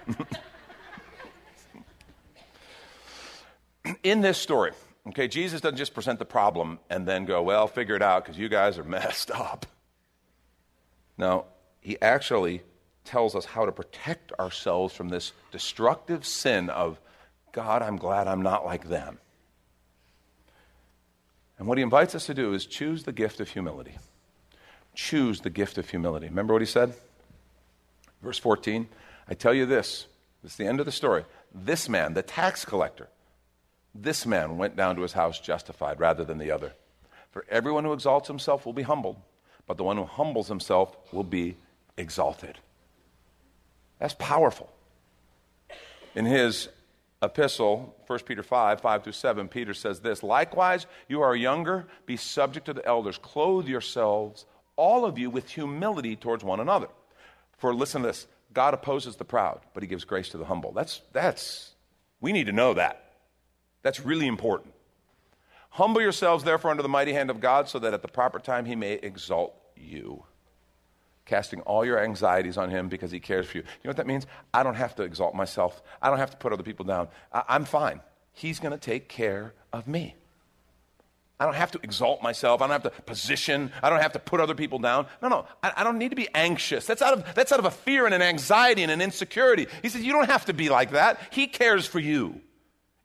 in 4.04 4.22
this 4.22 4.40
story, 4.40 4.72
Okay, 5.08 5.28
Jesus 5.28 5.62
doesn't 5.62 5.78
just 5.78 5.94
present 5.94 6.18
the 6.20 6.26
problem 6.26 6.80
and 6.90 7.08
then 7.08 7.26
go, 7.26 7.42
well, 7.44 7.68
figure 7.68 7.96
it 7.96 8.02
out 8.02 8.24
because 8.24 8.40
you 8.40 8.50
guys 8.50 8.78
are 8.78 8.84
messed 8.86 9.32
up. 9.32 9.66
No, 11.18 11.46
he 11.80 12.02
actually 12.02 12.62
tells 13.04 13.36
us 13.36 13.46
how 13.46 13.66
to 13.66 13.72
protect 13.72 14.32
ourselves 14.40 14.94
from 14.94 15.10
this 15.10 15.32
destructive 15.52 16.26
sin 16.26 16.70
of, 16.70 17.00
God, 17.52 17.82
I'm 17.82 17.98
glad 17.98 18.28
I'm 18.28 18.42
not 18.42 18.66
like 18.66 18.90
them. 18.90 19.20
And 21.58 21.68
what 21.68 21.78
he 21.78 21.84
invites 21.84 22.16
us 22.16 22.26
to 22.26 22.34
do 22.34 22.54
is 22.54 22.66
choose 22.66 23.04
the 23.04 23.14
gift 23.14 23.40
of 23.40 23.50
humility. 23.50 23.98
Choose 24.94 25.42
the 25.42 25.50
gift 25.50 25.78
of 25.78 25.90
humility. 25.90 26.28
Remember 26.28 26.54
what 26.54 26.62
he 26.62 26.68
said? 26.68 26.94
Verse 28.22 28.40
14 28.40 28.88
I 29.28 29.34
tell 29.34 29.54
you 29.54 29.66
this, 29.66 30.06
is 30.44 30.56
the 30.56 30.68
end 30.68 30.80
of 30.80 30.86
the 30.86 30.92
story. 30.92 31.26
This 31.54 31.90
man, 31.90 32.14
the 32.14 32.22
tax 32.22 32.66
collector, 32.66 33.10
this 33.96 34.26
man 34.26 34.58
went 34.58 34.76
down 34.76 34.98
to 34.98 35.02
his 35.02 35.14
house 35.14 35.40
justified 35.40 36.00
rather 36.00 36.26
than 36.26 36.38
the 36.38 36.52
other. 36.52 36.74
For 37.32 37.46
everyone 37.50 37.86
who 37.86 37.94
exalts 37.94 38.28
himself 38.28 38.66
will 38.66 38.74
be 38.74 38.84
humbled, 38.84 39.18
but 39.66 39.78
the 39.78 39.84
one 39.84 39.98
who 39.98 40.04
humbles 40.04 40.48
himself 40.48 40.96
will 41.12 41.24
be 41.24 41.56
exalted. 41.98 42.60
That's 44.00 44.16
powerful. 44.16 44.70
In 46.14 46.26
his 46.26 46.70
epistle, 47.22 47.96
1 48.08 48.20
Peter 48.20 48.44
5, 48.44 48.82
5 48.82 49.04
through 49.04 49.14
7, 49.14 49.48
Peter 49.48 49.74
says 49.74 50.02
this 50.02 50.24
Likewise, 50.24 50.86
you 51.08 51.22
are 51.22 51.36
younger, 51.36 51.88
be 52.06 52.18
subject 52.18 52.66
to 52.66 52.74
the 52.74 52.86
elders. 52.86 53.18
Clothe 53.18 53.68
yourselves, 53.68 54.46
all 54.76 55.06
of 55.06 55.18
you, 55.18 55.30
with 55.30 55.50
humility 55.50 56.16
towards 56.16 56.44
one 56.44 56.60
another. 56.60 56.88
For 57.58 57.74
listen 57.74 58.02
to 58.02 58.10
this 58.10 58.28
God 58.54 58.74
opposes 58.74 59.16
the 59.16 59.26
proud, 59.26 59.62
but 59.74 59.84
he 59.84 59.88
gives 59.88 60.04
grace 60.04 60.30
to 60.30 60.38
the 60.38 60.46
humble. 60.46 60.72
That's, 60.74 61.02
that's, 61.14 61.72
we 62.22 62.34
need 62.34 62.46
to 62.48 62.52
know 62.52 62.74
that. 62.74 63.05
That's 63.86 64.04
really 64.04 64.26
important. 64.26 64.74
Humble 65.70 66.02
yourselves, 66.02 66.44
therefore, 66.44 66.72
under 66.72 66.82
the 66.82 66.90
mighty 66.90 67.14
hand 67.14 67.30
of 67.30 67.40
God, 67.40 67.70
so 67.70 67.78
that 67.78 67.94
at 67.94 68.02
the 68.02 68.08
proper 68.08 68.40
time 68.40 68.66
he 68.66 68.76
may 68.76 68.94
exalt 68.94 69.54
you. 69.76 70.24
Casting 71.26 71.62
all 71.62 71.86
your 71.86 72.00
anxieties 72.00 72.58
on 72.58 72.72
him 72.72 72.90
because 72.90 73.12
he 73.12 73.20
cares 73.20 73.46
for 73.46 73.60
you. 73.60 73.64
You 73.64 73.70
know 73.84 73.90
what 73.90 73.98
that 73.98 74.08
means? 74.08 74.26
I 74.56 74.64
don't 74.64 74.74
have 74.74 74.96
to 74.96 75.04
exalt 75.04 75.36
myself, 75.36 75.84
I 76.02 76.10
don't 76.10 76.18
have 76.18 76.32
to 76.32 76.38
put 76.38 76.52
other 76.52 76.64
people 76.64 76.84
down. 76.84 77.10
I- 77.32 77.44
am 77.50 77.64
fine. 77.64 78.02
He's 78.34 78.60
going 78.60 78.72
to 78.72 78.80
take 78.80 79.08
care 79.08 79.54
of 79.72 79.88
me. 79.88 80.16
I 81.40 81.46
don't 81.46 81.54
have 81.54 81.70
to 81.74 81.80
exalt 81.84 82.24
myself. 82.24 82.64
I 82.64 82.68
don't 82.68 82.82
have 82.82 82.92
to 82.92 83.04
position. 83.04 83.72
I 83.84 83.92
don't 83.92 84.02
have 84.02 84.14
to 84.14 84.20
put 84.20 84.40
other 84.40 84.56
people 84.56 84.80
down. 84.80 85.06
No, 85.22 85.28
no. 85.28 85.46
I, 85.62 85.74
I, 85.78 85.84
don't 85.84 86.00
need 86.00 86.10
to 86.10 86.16
be 86.16 86.28
anxious. 86.34 86.88
That's 86.88 87.04
out, 87.04 87.14
of, 87.14 87.36
that's 87.36 87.52
out 87.52 87.60
of 87.60 87.66
a 87.66 87.72
fear 87.72 88.06
and 88.06 88.16
an 88.16 88.24
anxiety 88.24 88.82
and 88.82 88.92
an 88.92 89.02
insecurity. 89.02 89.68
He 89.84 89.90
says, 89.90 90.02
You 90.02 90.14
don't 90.14 90.30
have 90.30 90.46
to 90.46 90.54
be 90.54 90.70
like 90.70 90.92
that. 90.92 91.20
He 91.30 91.46
cares 91.46 91.86
for 91.86 92.00
you. 92.00 92.42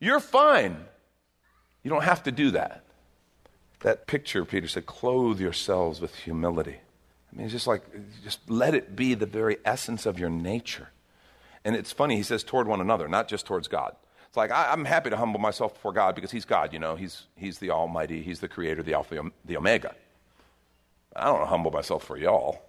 You're 0.01 0.19
fine. 0.19 0.83
You 1.83 1.89
don't 1.89 2.03
have 2.03 2.23
to 2.23 2.31
do 2.31 2.51
that. 2.51 2.83
That 3.81 4.07
picture, 4.07 4.43
Peter 4.43 4.67
said, 4.67 4.85
clothe 4.85 5.39
yourselves 5.39 6.01
with 6.01 6.15
humility. 6.15 6.79
I 7.31 7.35
mean, 7.35 7.45
it's 7.45 7.53
just 7.53 7.67
like, 7.67 7.83
just 8.23 8.49
let 8.49 8.75
it 8.75 8.95
be 8.95 9.13
the 9.13 9.25
very 9.25 9.57
essence 9.63 10.05
of 10.05 10.19
your 10.19 10.29
nature. 10.29 10.89
And 11.63 11.75
it's 11.75 11.91
funny, 11.91 12.17
he 12.17 12.23
says, 12.23 12.43
toward 12.43 12.67
one 12.67 12.81
another, 12.81 13.07
not 13.07 13.27
just 13.27 13.45
towards 13.45 13.67
God. 13.67 13.95
It's 14.27 14.37
like, 14.37 14.51
I, 14.51 14.73
am 14.73 14.85
happy 14.85 15.11
to 15.11 15.17
humble 15.17 15.39
myself 15.39 15.75
before 15.75 15.93
God 15.93 16.15
because 16.15 16.31
He's 16.31 16.45
God, 16.45 16.73
you 16.73 16.79
know. 16.79 16.95
He's, 16.95 17.23
he's 17.35 17.59
the 17.59 17.69
Almighty, 17.69 18.23
He's 18.23 18.39
the 18.39 18.47
Creator, 18.47 18.83
the 18.83 18.93
Alpha, 18.93 19.29
the 19.45 19.57
Omega. 19.57 19.93
I 21.15 21.25
don't 21.25 21.33
want 21.33 21.43
to 21.45 21.49
humble 21.49 21.71
myself 21.71 22.03
for 22.03 22.17
y'all 22.17 22.61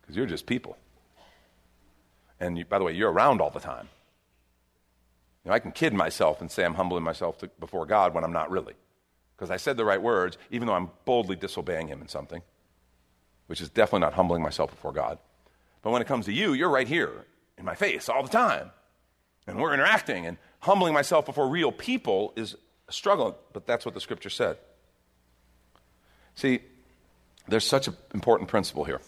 because 0.00 0.16
you're 0.16 0.26
just 0.26 0.46
people. 0.46 0.76
And 2.38 2.58
you, 2.58 2.64
by 2.66 2.78
the 2.78 2.84
way, 2.84 2.92
you're 2.92 3.10
around 3.10 3.40
all 3.40 3.50
the 3.50 3.60
time. 3.60 3.88
Know, 5.46 5.52
I 5.52 5.60
can 5.60 5.70
kid 5.70 5.94
myself 5.94 6.40
and 6.40 6.50
say 6.50 6.64
I'm 6.64 6.74
humbling 6.74 7.04
myself 7.04 7.38
to, 7.38 7.50
before 7.60 7.86
God 7.86 8.14
when 8.14 8.24
I'm 8.24 8.32
not 8.32 8.50
really. 8.50 8.74
Because 9.36 9.50
I 9.50 9.56
said 9.56 9.76
the 9.76 9.84
right 9.84 10.00
words, 10.00 10.38
even 10.50 10.66
though 10.66 10.74
I'm 10.74 10.90
boldly 11.04 11.36
disobeying 11.36 11.88
Him 11.88 12.02
in 12.02 12.08
something, 12.08 12.42
which 13.46 13.60
is 13.60 13.70
definitely 13.70 14.00
not 14.00 14.14
humbling 14.14 14.42
myself 14.42 14.70
before 14.70 14.92
God. 14.92 15.18
But 15.82 15.90
when 15.92 16.02
it 16.02 16.08
comes 16.08 16.26
to 16.26 16.32
you, 16.32 16.52
you're 16.52 16.70
right 16.70 16.88
here 16.88 17.26
in 17.56 17.64
my 17.64 17.74
face 17.74 18.08
all 18.08 18.22
the 18.22 18.28
time. 18.28 18.72
And 19.46 19.60
we're 19.60 19.72
interacting, 19.72 20.26
and 20.26 20.36
humbling 20.60 20.92
myself 20.92 21.26
before 21.26 21.48
real 21.48 21.70
people 21.70 22.32
is 22.34 22.56
a 22.88 22.92
struggle, 22.92 23.38
but 23.52 23.66
that's 23.66 23.84
what 23.84 23.94
the 23.94 24.00
scripture 24.00 24.30
said. 24.30 24.56
See, 26.34 26.60
there's 27.46 27.64
such 27.64 27.86
an 27.86 27.96
important 28.12 28.48
principle 28.48 28.84
here. 28.84 29.00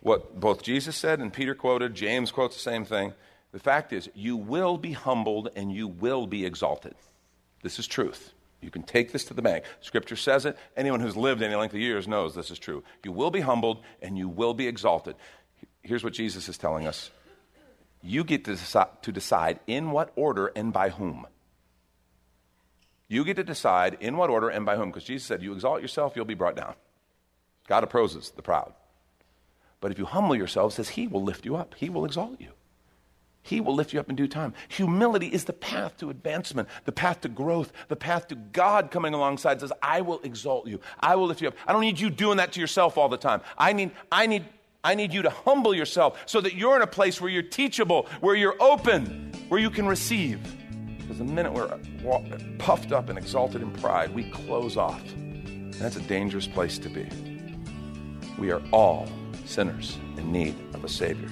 What 0.00 0.40
both 0.40 0.62
Jesus 0.62 0.96
said 0.96 1.20
and 1.20 1.30
Peter 1.30 1.54
quoted, 1.54 1.94
James 1.94 2.32
quotes 2.32 2.56
the 2.56 2.62
same 2.62 2.86
thing. 2.86 3.12
The 3.52 3.58
fact 3.58 3.92
is, 3.92 4.08
you 4.14 4.36
will 4.36 4.78
be 4.78 4.92
humbled 4.92 5.48
and 5.56 5.72
you 5.72 5.88
will 5.88 6.26
be 6.26 6.46
exalted. 6.46 6.94
This 7.62 7.78
is 7.78 7.86
truth. 7.86 8.32
You 8.60 8.70
can 8.70 8.82
take 8.82 9.12
this 9.12 9.24
to 9.26 9.34
the 9.34 9.42
bank. 9.42 9.64
Scripture 9.80 10.16
says 10.16 10.44
it. 10.44 10.56
Anyone 10.76 11.00
who's 11.00 11.16
lived 11.16 11.42
any 11.42 11.54
length 11.54 11.74
of 11.74 11.80
years 11.80 12.06
knows 12.06 12.34
this 12.34 12.50
is 12.50 12.58
true. 12.58 12.84
You 13.04 13.12
will 13.12 13.30
be 13.30 13.40
humbled 13.40 13.82
and 14.02 14.16
you 14.18 14.28
will 14.28 14.54
be 14.54 14.68
exalted. 14.68 15.16
Here's 15.82 16.04
what 16.04 16.12
Jesus 16.12 16.48
is 16.48 16.58
telling 16.58 16.86
us 16.86 17.10
you 18.02 18.24
get 18.24 18.44
to 18.44 18.52
decide, 18.52 19.02
to 19.02 19.12
decide 19.12 19.60
in 19.66 19.90
what 19.90 20.12
order 20.16 20.52
and 20.54 20.72
by 20.72 20.90
whom. 20.90 21.26
You 23.08 23.24
get 23.24 23.36
to 23.36 23.44
decide 23.44 23.98
in 24.00 24.16
what 24.16 24.30
order 24.30 24.48
and 24.48 24.64
by 24.64 24.76
whom, 24.76 24.90
because 24.90 25.04
Jesus 25.04 25.26
said, 25.26 25.42
You 25.42 25.52
exalt 25.52 25.82
yourself, 25.82 26.12
you'll 26.14 26.24
be 26.24 26.34
brought 26.34 26.56
down. 26.56 26.74
God 27.66 27.82
opposes 27.84 28.30
the 28.30 28.42
proud. 28.42 28.72
But 29.80 29.90
if 29.90 29.98
you 29.98 30.04
humble 30.04 30.36
yourself, 30.36 30.74
says 30.74 30.90
He 30.90 31.06
will 31.06 31.22
lift 31.22 31.44
you 31.44 31.56
up, 31.56 31.74
He 31.76 31.90
will 31.90 32.04
exalt 32.04 32.40
you. 32.40 32.50
He 33.42 33.60
will 33.60 33.74
lift 33.74 33.92
you 33.92 34.00
up 34.00 34.10
in 34.10 34.16
due 34.16 34.28
time. 34.28 34.52
Humility 34.68 35.26
is 35.26 35.44
the 35.44 35.52
path 35.52 35.96
to 35.98 36.10
advancement, 36.10 36.68
the 36.84 36.92
path 36.92 37.22
to 37.22 37.28
growth, 37.28 37.72
the 37.88 37.96
path 37.96 38.28
to 38.28 38.34
God 38.34 38.90
coming 38.90 39.14
alongside 39.14 39.60
says, 39.60 39.72
I 39.82 40.02
will 40.02 40.20
exalt 40.22 40.66
you. 40.66 40.80
I 41.00 41.16
will 41.16 41.26
lift 41.26 41.40
you 41.40 41.48
up. 41.48 41.54
I 41.66 41.72
don't 41.72 41.80
need 41.80 41.98
you 41.98 42.10
doing 42.10 42.36
that 42.36 42.52
to 42.52 42.60
yourself 42.60 42.98
all 42.98 43.08
the 43.08 43.16
time. 43.16 43.40
I 43.56 43.72
need, 43.72 43.92
I 44.12 44.26
need, 44.26 44.44
I 44.84 44.94
need 44.94 45.12
you 45.12 45.22
to 45.22 45.30
humble 45.30 45.74
yourself 45.74 46.20
so 46.26 46.40
that 46.42 46.54
you're 46.54 46.76
in 46.76 46.82
a 46.82 46.86
place 46.86 47.20
where 47.20 47.30
you're 47.30 47.42
teachable, 47.42 48.06
where 48.20 48.34
you're 48.34 48.56
open, 48.60 49.32
where 49.48 49.60
you 49.60 49.70
can 49.70 49.86
receive. 49.86 50.40
Because 50.98 51.18
the 51.18 51.24
minute 51.24 51.52
we're 51.52 51.76
puffed 52.58 52.92
up 52.92 53.08
and 53.08 53.18
exalted 53.18 53.62
in 53.62 53.72
pride, 53.72 54.14
we 54.14 54.30
close 54.30 54.76
off. 54.76 55.02
And 55.12 55.74
that's 55.74 55.96
a 55.96 56.02
dangerous 56.02 56.46
place 56.46 56.78
to 56.78 56.88
be. 56.90 57.08
We 58.38 58.52
are 58.52 58.62
all 58.70 59.08
sinners 59.46 59.98
in 60.18 60.30
need 60.30 60.54
of 60.74 60.84
a 60.84 60.88
Savior. 60.88 61.30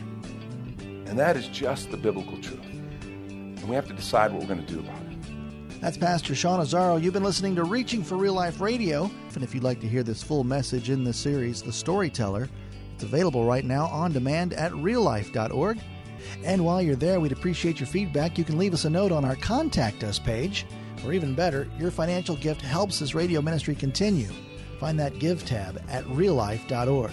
And 1.08 1.18
that 1.18 1.36
is 1.36 1.48
just 1.48 1.90
the 1.90 1.96
biblical 1.96 2.38
truth. 2.40 2.64
And 2.64 3.68
we 3.68 3.74
have 3.74 3.88
to 3.88 3.94
decide 3.94 4.30
what 4.30 4.42
we're 4.42 4.54
going 4.54 4.64
to 4.64 4.72
do 4.72 4.80
about 4.80 5.00
it. 5.02 5.80
That's 5.80 5.96
Pastor 5.96 6.34
Sean 6.34 6.60
Azzaro. 6.60 7.00
You've 7.00 7.14
been 7.14 7.24
listening 7.24 7.54
to 7.56 7.64
Reaching 7.64 8.02
for 8.02 8.16
Real 8.16 8.34
Life 8.34 8.60
Radio. 8.60 9.10
And 9.34 9.42
if 9.42 9.54
you'd 9.54 9.64
like 9.64 9.80
to 9.80 9.88
hear 9.88 10.02
this 10.02 10.22
full 10.22 10.44
message 10.44 10.90
in 10.90 11.04
this 11.04 11.16
series, 11.16 11.62
The 11.62 11.72
Storyteller, 11.72 12.48
it's 12.94 13.04
available 13.04 13.44
right 13.44 13.64
now 13.64 13.86
on 13.86 14.12
demand 14.12 14.52
at 14.54 14.72
reallife.org. 14.72 15.78
And 16.44 16.64
while 16.64 16.82
you're 16.82 16.96
there, 16.96 17.20
we'd 17.20 17.32
appreciate 17.32 17.78
your 17.78 17.86
feedback. 17.86 18.36
You 18.36 18.44
can 18.44 18.58
leave 18.58 18.74
us 18.74 18.84
a 18.84 18.90
note 18.90 19.12
on 19.12 19.24
our 19.24 19.36
Contact 19.36 20.02
Us 20.02 20.18
page. 20.18 20.66
Or 21.06 21.12
even 21.12 21.34
better, 21.34 21.68
your 21.78 21.92
financial 21.92 22.34
gift 22.36 22.60
helps 22.60 22.98
this 22.98 23.14
radio 23.14 23.40
ministry 23.40 23.76
continue. 23.76 24.28
Find 24.80 24.98
that 24.98 25.20
Give 25.20 25.44
tab 25.44 25.80
at 25.88 26.04
reallife.org. 26.06 27.12